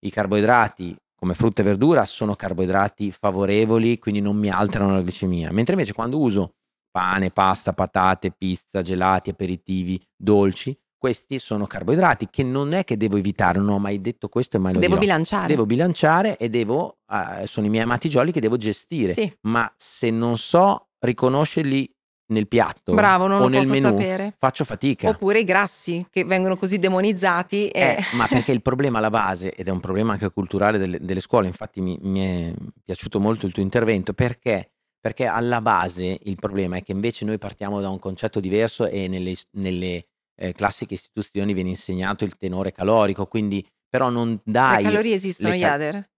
i 0.00 0.10
carboidrati 0.10 0.96
come 1.20 1.34
frutta 1.34 1.60
e 1.60 1.64
verdura 1.66 2.06
sono 2.06 2.34
carboidrati 2.34 3.12
favorevoli, 3.12 3.98
quindi 3.98 4.22
non 4.22 4.36
mi 4.36 4.48
alterano 4.48 4.94
la 4.94 5.02
glicemia. 5.02 5.52
Mentre 5.52 5.74
invece 5.74 5.92
quando 5.92 6.18
uso 6.18 6.54
pane, 6.90 7.30
pasta, 7.30 7.74
patate, 7.74 8.32
pizza, 8.32 8.80
gelati, 8.80 9.28
aperitivi, 9.28 10.02
dolci, 10.16 10.74
questi 10.96 11.38
sono 11.38 11.66
carboidrati 11.66 12.28
che 12.30 12.42
non 12.42 12.72
è 12.72 12.84
che 12.84 12.96
devo 12.96 13.18
evitare, 13.18 13.58
non 13.58 13.68
ho 13.68 13.78
mai 13.78 14.00
detto 14.00 14.28
questo 14.28 14.56
e 14.56 14.60
mai 14.60 14.72
lo 14.72 14.80
devo 14.80 14.94
dirò. 14.94 15.04
bilanciare. 15.06 15.46
Devo 15.46 15.66
bilanciare 15.66 16.36
e 16.38 16.48
devo, 16.48 17.00
eh, 17.06 17.46
sono 17.46 17.66
i 17.66 17.68
miei 17.68 17.84
amati 17.84 18.08
jolly 18.08 18.32
che 18.32 18.40
devo 18.40 18.56
gestire. 18.56 19.12
Sì. 19.12 19.30
Ma 19.42 19.70
se 19.76 20.08
non 20.10 20.38
so 20.38 20.88
riconoscerli 21.00 21.94
nel 22.30 22.48
piatto 22.48 22.94
Bravo, 22.94 23.26
non 23.26 23.42
o 23.42 23.48
lo 23.48 23.48
nel 23.48 23.68
menù, 23.68 23.88
sapere. 23.88 24.34
faccio 24.38 24.64
fatica. 24.64 25.08
Oppure 25.08 25.40
i 25.40 25.44
grassi 25.44 26.06
che 26.10 26.24
vengono 26.24 26.56
così 26.56 26.78
demonizzati. 26.78 27.68
E... 27.68 27.80
Eh, 27.80 27.98
ma 28.12 28.26
perché 28.26 28.52
il 28.52 28.62
problema 28.62 28.98
alla 28.98 29.10
base, 29.10 29.54
ed 29.54 29.68
è 29.68 29.70
un 29.70 29.80
problema 29.80 30.12
anche 30.12 30.30
culturale 30.30 30.78
delle, 30.78 30.98
delle 31.00 31.20
scuole, 31.20 31.46
infatti 31.46 31.80
mi, 31.80 31.98
mi 32.02 32.20
è 32.20 32.54
piaciuto 32.84 33.20
molto 33.20 33.46
il 33.46 33.52
tuo 33.52 33.62
intervento, 33.62 34.12
perché? 34.12 34.70
Perché 35.00 35.26
alla 35.26 35.60
base 35.60 36.18
il 36.24 36.36
problema 36.36 36.76
è 36.76 36.82
che 36.82 36.92
invece 36.92 37.24
noi 37.24 37.38
partiamo 37.38 37.80
da 37.80 37.88
un 37.88 37.98
concetto 37.98 38.38
diverso 38.40 38.86
e 38.86 39.08
nelle, 39.08 39.34
nelle, 39.52 40.06
eh, 40.40 40.52
classiche 40.52 40.94
istituzioni 40.94 41.52
viene 41.52 41.70
insegnato 41.70 42.24
il 42.24 42.36
tenore 42.36 42.72
calorico, 42.72 43.26
quindi 43.26 43.66
però 43.88 44.08
non 44.08 44.30
Le 44.30 44.40
dai... 44.44 44.82
calorie 44.82 45.14
esistono, 45.14 45.50
le 45.50 45.58
ca- 45.58 45.66
Iader? 45.66 46.10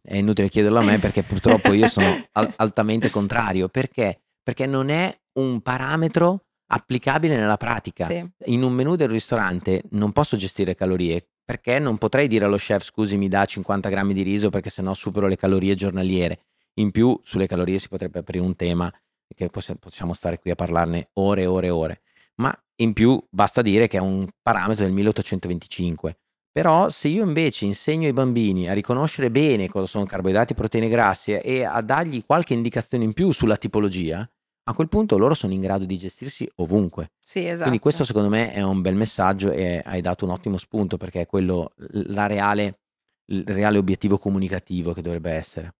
È 0.00 0.16
inutile 0.16 0.48
chiederlo 0.48 0.78
a 0.78 0.84
me 0.84 0.98
perché 0.98 1.22
purtroppo 1.22 1.72
io 1.72 1.86
sono 1.88 2.06
al- 2.32 2.52
altamente 2.56 3.10
contrario. 3.10 3.68
Perché? 3.68 4.20
Perché 4.42 4.64
non 4.64 4.88
è 4.88 5.14
un 5.38 5.60
parametro 5.60 6.44
applicabile 6.70 7.36
nella 7.36 7.56
pratica. 7.56 8.06
Sì. 8.06 8.28
In 8.46 8.62
un 8.62 8.72
menù 8.72 8.96
del 8.96 9.08
ristorante 9.08 9.84
non 9.90 10.12
posso 10.12 10.36
gestire 10.36 10.74
calorie 10.74 11.26
perché 11.44 11.78
non 11.78 11.96
potrei 11.96 12.28
dire 12.28 12.44
allo 12.44 12.56
chef 12.56 12.84
scusi 12.84 13.16
mi 13.16 13.28
dà 13.28 13.44
50 13.44 13.88
grammi 13.88 14.12
di 14.12 14.22
riso 14.22 14.50
perché 14.50 14.68
sennò 14.68 14.92
supero 14.92 15.26
le 15.26 15.36
calorie 15.36 15.74
giornaliere. 15.74 16.40
In 16.74 16.90
più 16.90 17.18
sulle 17.22 17.46
calorie 17.46 17.78
si 17.78 17.88
potrebbe 17.88 18.18
aprire 18.18 18.44
un 18.44 18.54
tema 18.54 18.92
che 19.34 19.48
possi- 19.48 19.76
possiamo 19.76 20.12
stare 20.12 20.38
qui 20.38 20.50
a 20.50 20.54
parlarne 20.54 21.08
ore 21.14 21.42
e 21.42 21.46
ore 21.46 21.66
e 21.68 21.70
ore. 21.70 22.00
Ma 22.36 22.54
in 22.76 22.92
più 22.92 23.20
basta 23.30 23.62
dire 23.62 23.88
che 23.88 23.96
è 23.96 24.00
un 24.00 24.28
parametro 24.42 24.84
del 24.84 24.92
1825. 24.92 26.18
Però 26.52 26.88
se 26.88 27.08
io 27.08 27.24
invece 27.24 27.64
insegno 27.64 28.06
ai 28.06 28.12
bambini 28.12 28.68
a 28.68 28.74
riconoscere 28.74 29.30
bene 29.30 29.68
cosa 29.68 29.86
sono 29.86 30.04
carboidrati, 30.04 30.54
proteine 30.54 30.88
grasse 30.88 31.40
e 31.40 31.64
a 31.64 31.80
dargli 31.80 32.24
qualche 32.24 32.54
indicazione 32.54 33.04
in 33.04 33.12
più 33.12 33.30
sulla 33.32 33.56
tipologia, 33.56 34.28
a 34.68 34.74
quel 34.74 34.88
punto 34.88 35.16
loro 35.16 35.32
sono 35.32 35.54
in 35.54 35.60
grado 35.62 35.86
di 35.86 35.96
gestirsi 35.96 36.48
ovunque. 36.56 37.12
Sì, 37.18 37.46
esatto. 37.46 37.62
Quindi 37.62 37.78
questo 37.78 38.04
secondo 38.04 38.28
me 38.28 38.52
è 38.52 38.60
un 38.62 38.82
bel 38.82 38.94
messaggio 38.94 39.50
e 39.50 39.82
hai 39.84 40.02
dato 40.02 40.26
un 40.26 40.30
ottimo 40.30 40.58
spunto 40.58 40.98
perché 40.98 41.22
è 41.22 41.26
quello 41.26 41.72
la 41.76 42.26
reale, 42.26 42.80
il 43.26 43.44
reale 43.46 43.78
obiettivo 43.78 44.18
comunicativo 44.18 44.92
che 44.92 45.00
dovrebbe 45.00 45.32
essere. 45.32 45.74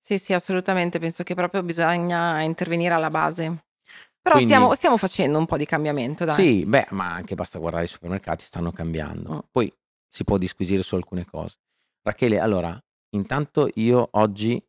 Sì, 0.00 0.18
sì, 0.18 0.34
assolutamente. 0.34 0.98
Penso 0.98 1.22
che 1.22 1.34
proprio 1.34 1.62
bisogna 1.62 2.42
intervenire 2.42 2.92
alla 2.92 3.10
base. 3.10 3.64
Però 4.20 4.36
Quindi- 4.36 4.52
stiamo, 4.52 4.74
stiamo 4.74 4.96
facendo 4.98 5.38
un 5.38 5.46
po' 5.46 5.56
di 5.56 5.64
cambiamento, 5.64 6.24
dai. 6.24 6.34
Sì, 6.34 6.64
beh, 6.66 6.88
ma 6.90 7.12
anche 7.12 7.34
basta 7.34 7.58
guardare 7.58 7.84
i 7.84 7.88
supermercati, 7.88 8.44
stanno 8.44 8.72
cambiando. 8.72 9.34
Mm. 9.34 9.38
Poi 9.50 9.72
si 10.06 10.22
può 10.24 10.36
disquisire 10.36 10.82
su 10.82 10.94
alcune 10.96 11.24
cose. 11.24 11.56
Rachele, 12.02 12.38
allora, 12.38 12.78
intanto 13.14 13.70
io 13.74 14.08
oggi 14.12 14.62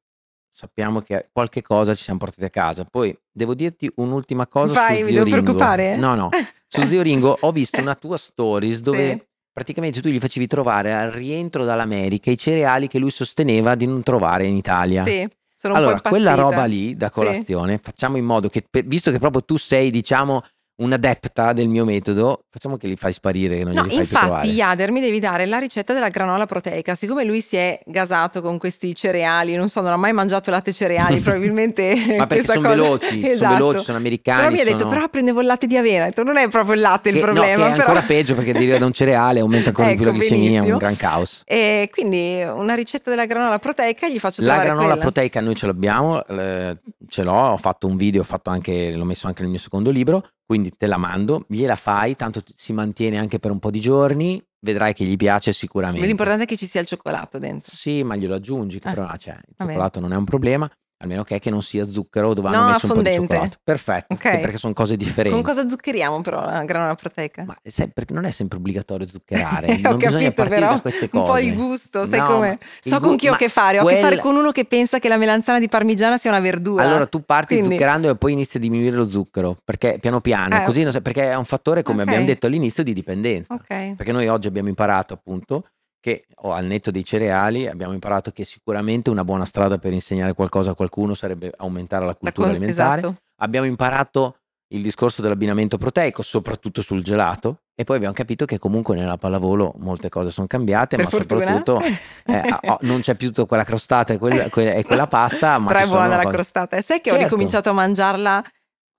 sappiamo 0.58 1.02
che 1.02 1.30
qualche 1.32 1.64
cosa 1.64 1.96
ci 1.96 2.04
siamo 2.04 2.20
portati 2.20 2.46
a 2.46 2.50
casa. 2.52 2.86
Poi 2.86 3.18
devo 3.32 3.56
dirti 3.56 3.92
un'ultima 3.96 4.46
cosa 4.46 4.74
Vai, 4.76 4.98
su 4.98 5.02
mi 5.02 5.08
Zio 5.10 5.24
devo 5.24 5.36
Ringo. 5.36 5.42
preoccupare? 5.42 5.96
No, 5.96 6.14
no. 6.14 6.30
Su 6.68 6.84
Zio 6.86 7.02
Ringo 7.02 7.36
ho 7.42 7.52
visto 7.52 7.82
una 7.82 7.96
tua 7.96 8.18
stories 8.18 8.82
dove 8.82 9.10
Sì. 9.18 9.24
praticamente 9.52 10.00
tu 10.00 10.10
gli 10.10 10.20
facevi 10.20 10.46
trovare 10.46 10.94
al 10.94 11.10
rientro 11.12 11.66
dall'America 11.66 12.30
i 12.30 12.38
cereali 12.38 12.88
che 12.88 13.00
lui 13.00 13.10
sosteneva 13.10 13.74
di 13.74 13.88
non 13.88 14.04
trovare 14.04 14.46
in 14.46 14.56
Italia. 14.56 15.04
Sì, 15.04 15.28
sono 15.56 15.74
Allora, 15.74 16.02
quella 16.02 16.36
roba 16.36 16.66
lì 16.66 16.96
da 16.96 17.08
Sì. 17.08 17.14
colazione, 17.14 17.80
facciamo 17.80 18.18
in 18.18 18.26
modo 18.26 18.48
che, 18.48 18.64
per- 18.70 18.86
visto 18.86 19.10
che 19.10 19.18
proprio 19.18 19.44
tu 19.44 19.58
sei, 19.58 19.90
diciamo, 19.90 20.44
un'adepta 20.76 21.54
del 21.54 21.68
mio 21.68 21.86
metodo, 21.86 22.46
facciamo 22.50 22.78
che 22.78 22.88
li 22.88 22.96
fai 22.96 23.14
sparire, 23.14 23.58
che 23.60 23.64
non 23.64 23.74
No, 23.74 23.86
infatti. 23.90 24.50
Yader 24.50 24.92
mi 24.92 25.02
devi 25.02 25.20
dare 25.20 25.46
la 25.46 25.60
ricetta 25.60 25.94
della 25.94 26.10
granola 26.10 26.46
proteica. 26.46 26.96
Siccome 26.96 27.24
lui 27.24 27.42
si 27.42 27.56
è 27.58 27.80
gasato 27.86 28.42
con 28.42 28.58
questi 28.58 28.96
cereali, 28.96 29.56
non 29.56 29.70
so, 29.70 29.82
non 29.82 29.92
ha 29.92 29.98
mai 29.98 30.14
mangiato 30.14 30.50
latte 30.52 30.74
cereali, 30.74 31.20
probabilmente 31.22 32.16
Ma 32.18 32.28
perché 32.28 32.46
sono 32.46 32.62
cosa- 32.62 32.70
veloci, 32.70 33.20
Esatto. 33.24 33.36
sono 33.38 33.54
veloci, 33.54 33.84
sono 33.84 33.98
americani. 33.98 34.42
Però 34.42 34.52
mi 34.54 34.60
ha 34.60 34.64
detto, 34.64 34.78
sono- 34.80 34.90
però 34.90 35.10
prendevo 35.10 35.42
il 35.42 35.46
latte 35.48 35.68
di 35.68 35.78
avena. 35.78 36.04
Ho 36.04 36.08
detto, 36.08 36.24
non 36.24 36.38
è 36.38 36.48
proprio 36.50 36.74
il 36.76 36.82
latte 36.82 37.10
il 37.10 37.16
che, 37.16 37.22
no, 37.22 37.26
problema. 37.34 37.48
che 37.48 37.54
è 37.54 37.72
però... 37.72 37.86
ancora 37.88 38.02
peggio 38.02 38.36
perché 38.36 38.54
derivare 38.54 38.80
da 38.80 38.86
un 38.86 38.94
cereale 38.94 39.40
aumenta 39.42 39.70
ancora 39.70 39.90
di 39.90 39.96
più 39.96 40.06
la 40.06 40.12
Ecco, 40.12 40.20
glicemia, 40.20 40.64
è 40.64 40.72
un 40.72 40.78
gran 40.78 40.96
caos. 40.96 41.42
E 41.46 41.90
quindi 41.92 42.42
una 42.44 42.74
ricetta 42.76 43.10
della 43.10 43.26
granola 43.26 43.60
proteica 43.60 44.08
gli 44.10 44.20
faccio 44.20 44.42
La 44.42 44.48
trovare 44.48 44.66
granola 44.68 44.88
quella. 44.88 45.02
proteica 45.02 45.40
noi 45.42 45.56
ce 45.56 45.66
l'abbiamo, 45.68 46.26
eh, 46.26 46.78
ce 47.08 47.24
l'ho, 47.24 47.32
ho 47.52 47.58
fatto 47.58 47.88
un 47.88 47.96
video, 47.96 48.22
ho 48.22 48.26
fatto 48.26 48.50
anche, 48.50 48.92
l'ho 48.92 49.06
messo 49.06 49.28
anche 49.28 49.42
nel 49.42 49.52
mio 49.52 49.60
secondo 49.60 49.90
libro, 49.92 50.26
quindi 50.46 50.63
te 50.72 50.88
la 50.88 50.98
mando, 50.98 51.46
gliela 51.48 51.76
fai, 51.76 52.16
tanto 52.16 52.42
si 52.56 52.74
mantiene 52.74 53.18
anche 53.18 53.40
per 53.40 53.52
un 53.52 53.60
po' 53.60 53.72
di 53.72 53.80
giorni, 53.80 54.44
vedrai 54.60 54.94
che 54.94 55.04
gli 55.06 55.16
piace 55.18 55.52
sicuramente. 55.54 56.06
L'importante 56.06 56.44
è 56.44 56.46
che 56.46 56.56
ci 56.58 56.66
sia 56.66 56.82
il 56.82 56.88
cioccolato 56.88 57.38
dentro. 57.38 57.72
Sì, 57.74 58.04
ma 58.04 58.16
glielo 58.16 58.36
aggiungi, 58.36 58.80
che 58.80 58.88
Ah, 58.88 58.94
però 58.94 59.08
c'è, 59.18 59.32
il 59.32 59.36
va 59.36 59.42
bene. 59.58 59.70
cioccolato 59.72 60.00
non 60.00 60.14
è 60.14 60.16
un 60.16 60.26
problema, 60.26 60.70
almeno 61.04 61.24
che, 61.24 61.38
che 61.40 61.50
non 61.50 61.62
sia 61.62 61.86
zucchero 61.88 62.34
dove 62.34 62.50
No, 62.50 62.56
hanno 62.56 62.72
messo 62.72 62.86
un 62.88 62.94
po' 62.94 63.02
di 63.02 63.10
fondente. 63.10 63.34
cioccolato. 63.36 63.58
Perfetto, 63.64 64.14
Ok. 64.16 64.20
che- 64.22 64.40
perché 64.40 64.58
sono 64.58 64.74
cose 64.74 64.96
differenti. 64.96 65.42
Con 65.42 65.44
cosa 65.44 65.68
zuccheriamo 65.68 66.22
però 66.22 66.42
la 66.42 66.64
granola 66.64 66.96
proteica? 66.96 67.44
Ma 67.46 67.56
sai, 67.64 67.90
perché 67.94 68.14
non 68.14 68.26
è 68.26 68.32
sempre 68.32 68.58
obbligatorio 68.58 69.06
zuccherare, 69.08 69.68
Ho 69.86 69.90
non 69.90 69.98
bisogna 69.98 70.10
capito 70.32 70.34
partire 70.34 70.60
però 70.60 70.74
da 70.74 70.82
queste 70.82 71.10
un 71.12 71.20
cose. 71.22 71.32
po' 71.32 71.40
di 71.40 71.54
gusto, 71.54 72.06
sai 72.06 72.20
No, 72.20 72.26
come? 72.28 72.58
So 72.80 72.96
il 72.96 73.02
con 73.02 73.16
chi 73.18 73.28
ho 73.28 73.34
a 73.34 73.38
che 73.38 73.50
fare, 73.50 73.80
ho 73.80 73.82
a 73.82 73.86
che 73.86 73.92
quel- 74.00 74.04
fare 74.04 74.18
con 74.18 74.36
uno 74.36 74.52
che 74.52 74.66
pensa 74.66 75.00
che 75.00 75.08
la 75.10 75.18
melanzana 75.18 75.60
di 75.60 75.68
parmigiana 75.68 76.18
sia 76.18 76.30
una 76.32 76.40
verdura. 76.40 76.84
Allora 76.84 77.06
tu 77.06 77.22
parti 77.24 77.56
Quindi- 77.56 77.72
zuccherando 77.76 78.10
e 78.10 78.16
poi 78.16 78.32
inizi 78.32 78.58
a 78.58 78.60
diminuire 78.62 78.96
lo 78.96 79.10
zucchero, 79.10 79.58
perché 79.64 79.98
piano 80.00 80.22
piano, 80.22 80.56
Eh, 80.56 80.64
così 80.64 80.84
non 80.84 80.92
sai- 80.92 81.02
perché 81.02 81.30
è 81.32 81.36
un 81.36 81.46
fattore, 81.46 81.84
come 81.84 82.02
ok. 82.04 82.08
abbiamo 82.08 82.26
detto 82.26 82.48
all'inizio, 82.48 82.84
di 82.84 82.94
dipendenza. 82.94 83.54
Ok. 83.54 83.96
Perché 83.96 84.12
noi 84.12 84.28
oggi 84.30 84.48
abbiamo 84.48 84.70
imparato 84.70 85.14
appunto 85.14 85.66
che 86.04 86.26
o 86.42 86.52
al 86.52 86.66
netto 86.66 86.92
dei 86.92 87.06
cereali 87.06 87.66
abbiamo 87.66 87.94
imparato 87.94 88.32
che 88.32 88.44
sicuramente 88.44 89.10
una 89.10 89.24
buona 89.24 89.46
strada 89.46 89.78
per 89.78 89.94
insegnare 89.94 90.34
qualcosa 90.34 90.72
a 90.72 90.76
qualcuno 90.76 91.14
sarebbe 91.14 91.54
aumentare 91.56 92.06
la 92.06 92.14
cultura 92.14 92.48
co- 92.48 92.52
alimentare. 92.54 93.00
Esatto. 93.00 93.18
Abbiamo 93.42 93.66
imparato 93.66 94.36
il 94.74 94.82
discorso 94.82 95.22
dell'abbinamento 95.22 95.78
proteico, 95.78 96.22
soprattutto 96.22 96.82
sul 96.82 97.04
gelato, 97.04 97.60
e 97.74 97.86
poi 97.86 97.96
abbiamo 97.96 98.14
capito 98.14 98.44
che 98.44 98.58
comunque 98.60 98.98
nella 98.98 99.16
pallavolo 99.18 99.76
molte 99.78 100.10
cose 100.10 100.30
sono 100.30 100.46
cambiate, 100.48 100.98
Per 100.98 101.06
ma 101.06 101.12
fortuna. 101.12 101.40
soprattutto 101.46 101.80
eh, 102.26 102.58
oh, 102.70 102.78
non 102.82 103.00
c'è 103.00 103.16
più 103.16 103.28
tutta 103.30 103.46
quella 103.46 103.64
crostata 103.64 104.12
e 104.14 104.18
quella, 104.18 104.50
que- 104.50 104.76
e 104.76 104.84
quella 104.84 105.08
pasta, 105.08 105.58
ma 105.58 105.68
Però 105.68 105.80
è 105.80 105.88
buona 105.88 106.08
la 106.18 106.24
cose- 106.24 106.36
crostata. 106.36 106.76
E 106.76 106.82
sai 106.82 107.00
che 107.00 107.12
ho 107.12 107.14
Certo. 107.14 107.30
ricominciato 107.30 107.70
a 107.70 107.74
mangiarla? 107.74 108.44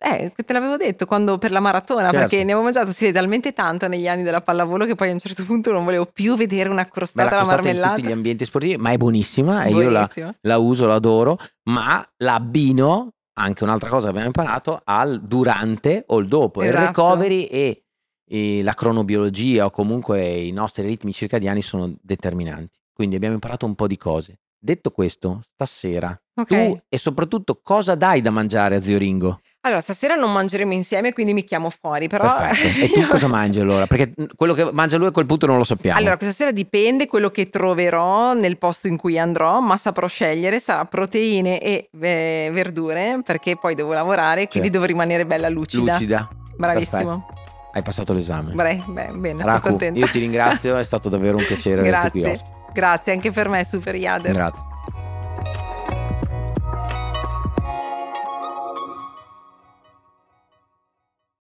Eh, 0.06 0.32
te 0.34 0.52
l'avevo 0.52 0.76
detto 0.76 1.06
quando 1.06 1.38
per 1.38 1.50
la 1.50 1.60
maratona, 1.60 2.10
Certo. 2.10 2.16
perché 2.18 2.36
ne 2.38 2.42
avevo 2.52 2.62
mangiato 2.62 2.92
si 2.92 3.06
vede 3.06 3.18
talmente 3.18 3.52
tanto 3.54 3.88
negli 3.88 4.06
anni 4.06 4.22
della 4.22 4.42
pallavolo 4.42 4.84
che 4.84 4.94
poi 4.94 5.08
a 5.08 5.12
un 5.12 5.18
certo 5.18 5.44
punto 5.44 5.72
non 5.72 5.82
volevo 5.84 6.04
più 6.04 6.36
vedere 6.36 6.68
una 6.68 6.86
crostata 6.86 7.30
la 7.30 7.36
alla 7.36 7.44
crostata 7.46 7.60
in 7.68 7.74
marmellata. 7.74 7.94
tutti 7.96 8.08
gli 8.08 8.12
ambienti 8.12 8.44
sportivi, 8.44 8.76
ma 8.76 8.90
è 8.90 8.96
buonissima 8.98 9.64
e 9.64 9.70
io 9.70 9.78
la, 9.88 9.90
Buonissima. 9.90 10.34
la 10.42 10.58
uso, 10.58 10.86
la 10.86 10.94
adoro, 10.94 11.38
ma 11.70 12.06
la 12.18 12.34
abbino, 12.34 13.12
anche 13.38 13.64
un'altra 13.64 13.88
cosa 13.88 14.02
che 14.04 14.08
abbiamo 14.10 14.26
imparato, 14.26 14.80
al 14.84 15.22
durante 15.22 16.04
o 16.08 16.18
il 16.18 16.28
dopo. 16.28 16.62
Il 16.62 16.68
Esatto. 16.68 16.84
recovery 16.86 17.44
e, 17.44 17.84
e 18.28 18.62
la 18.62 18.74
cronobiologia 18.74 19.64
o 19.64 19.70
comunque 19.70 20.22
i 20.34 20.50
nostri 20.52 20.84
ritmi 20.86 21.12
circadiani 21.12 21.62
sono 21.62 21.94
determinanti. 22.02 22.78
Quindi 22.92 23.16
abbiamo 23.16 23.34
imparato 23.34 23.64
un 23.64 23.74
po' 23.74 23.86
di 23.86 23.96
cose. 23.96 24.38
Detto 24.64 24.90
questo, 24.92 25.40
stasera 25.42 26.18
Ok. 26.36 26.46
tu 26.46 26.80
e 26.88 26.96
soprattutto 26.98 27.60
cosa 27.62 27.94
dai 27.94 28.20
da 28.22 28.30
mangiare 28.30 28.76
a 28.76 28.80
zio 28.80 28.96
Ringo? 28.98 29.40
Allora, 29.66 29.80
stasera 29.80 30.14
non 30.14 30.30
mangeremo 30.30 30.74
insieme, 30.74 31.14
quindi 31.14 31.32
mi 31.32 31.42
chiamo 31.42 31.70
fuori, 31.70 32.06
però... 32.06 32.26
Perfetto. 32.36 32.84
E 32.84 32.88
tu 32.90 33.06
cosa 33.06 33.28
mangi 33.28 33.60
allora? 33.60 33.86
Perché 33.86 34.12
quello 34.36 34.52
che 34.52 34.68
mangia 34.72 34.98
lui 34.98 35.06
a 35.06 35.10
quel 35.10 35.24
punto 35.24 35.46
non 35.46 35.56
lo 35.56 35.64
sappiamo. 35.64 35.98
Allora, 35.98 36.18
questa 36.18 36.34
sera 36.34 36.50
dipende 36.52 37.06
quello 37.06 37.30
che 37.30 37.48
troverò 37.48 38.34
nel 38.34 38.58
posto 38.58 38.88
in 38.88 38.98
cui 38.98 39.18
andrò, 39.18 39.60
ma 39.60 39.78
saprò 39.78 40.06
scegliere, 40.06 40.60
sarà 40.60 40.84
proteine 40.84 41.60
e 41.62 41.88
eh, 41.98 42.50
verdure, 42.52 43.20
perché 43.24 43.56
poi 43.56 43.74
devo 43.74 43.94
lavorare, 43.94 44.48
quindi 44.48 44.68
Certo. 44.68 44.70
devo 44.72 44.84
rimanere 44.84 45.24
bella 45.24 45.48
lucida. 45.48 45.92
Lucida. 45.92 46.28
Bravissimo. 46.56 47.26
Hai 47.72 47.82
passato 47.82 48.12
l'esame. 48.12 48.52
Bre- 48.52 48.84
beh, 48.86 49.12
bene, 49.14 49.42
sono 49.44 49.54
Raku, 49.54 49.68
contenta. 49.70 49.98
io 49.98 50.06
ti 50.08 50.18
ringrazio, 50.18 50.76
è 50.76 50.84
stato 50.84 51.08
davvero 51.08 51.38
un 51.38 51.44
piacere 51.46 51.80
averti 51.80 52.10
qui 52.10 52.20
Grazie. 52.22 52.44
ospite. 52.44 52.70
Grazie 52.74 53.12
anche 53.14 53.30
per 53.30 53.48
me, 53.48 53.64
super 53.64 53.94
Yader. 53.94 54.32
Grazie. 54.32 54.62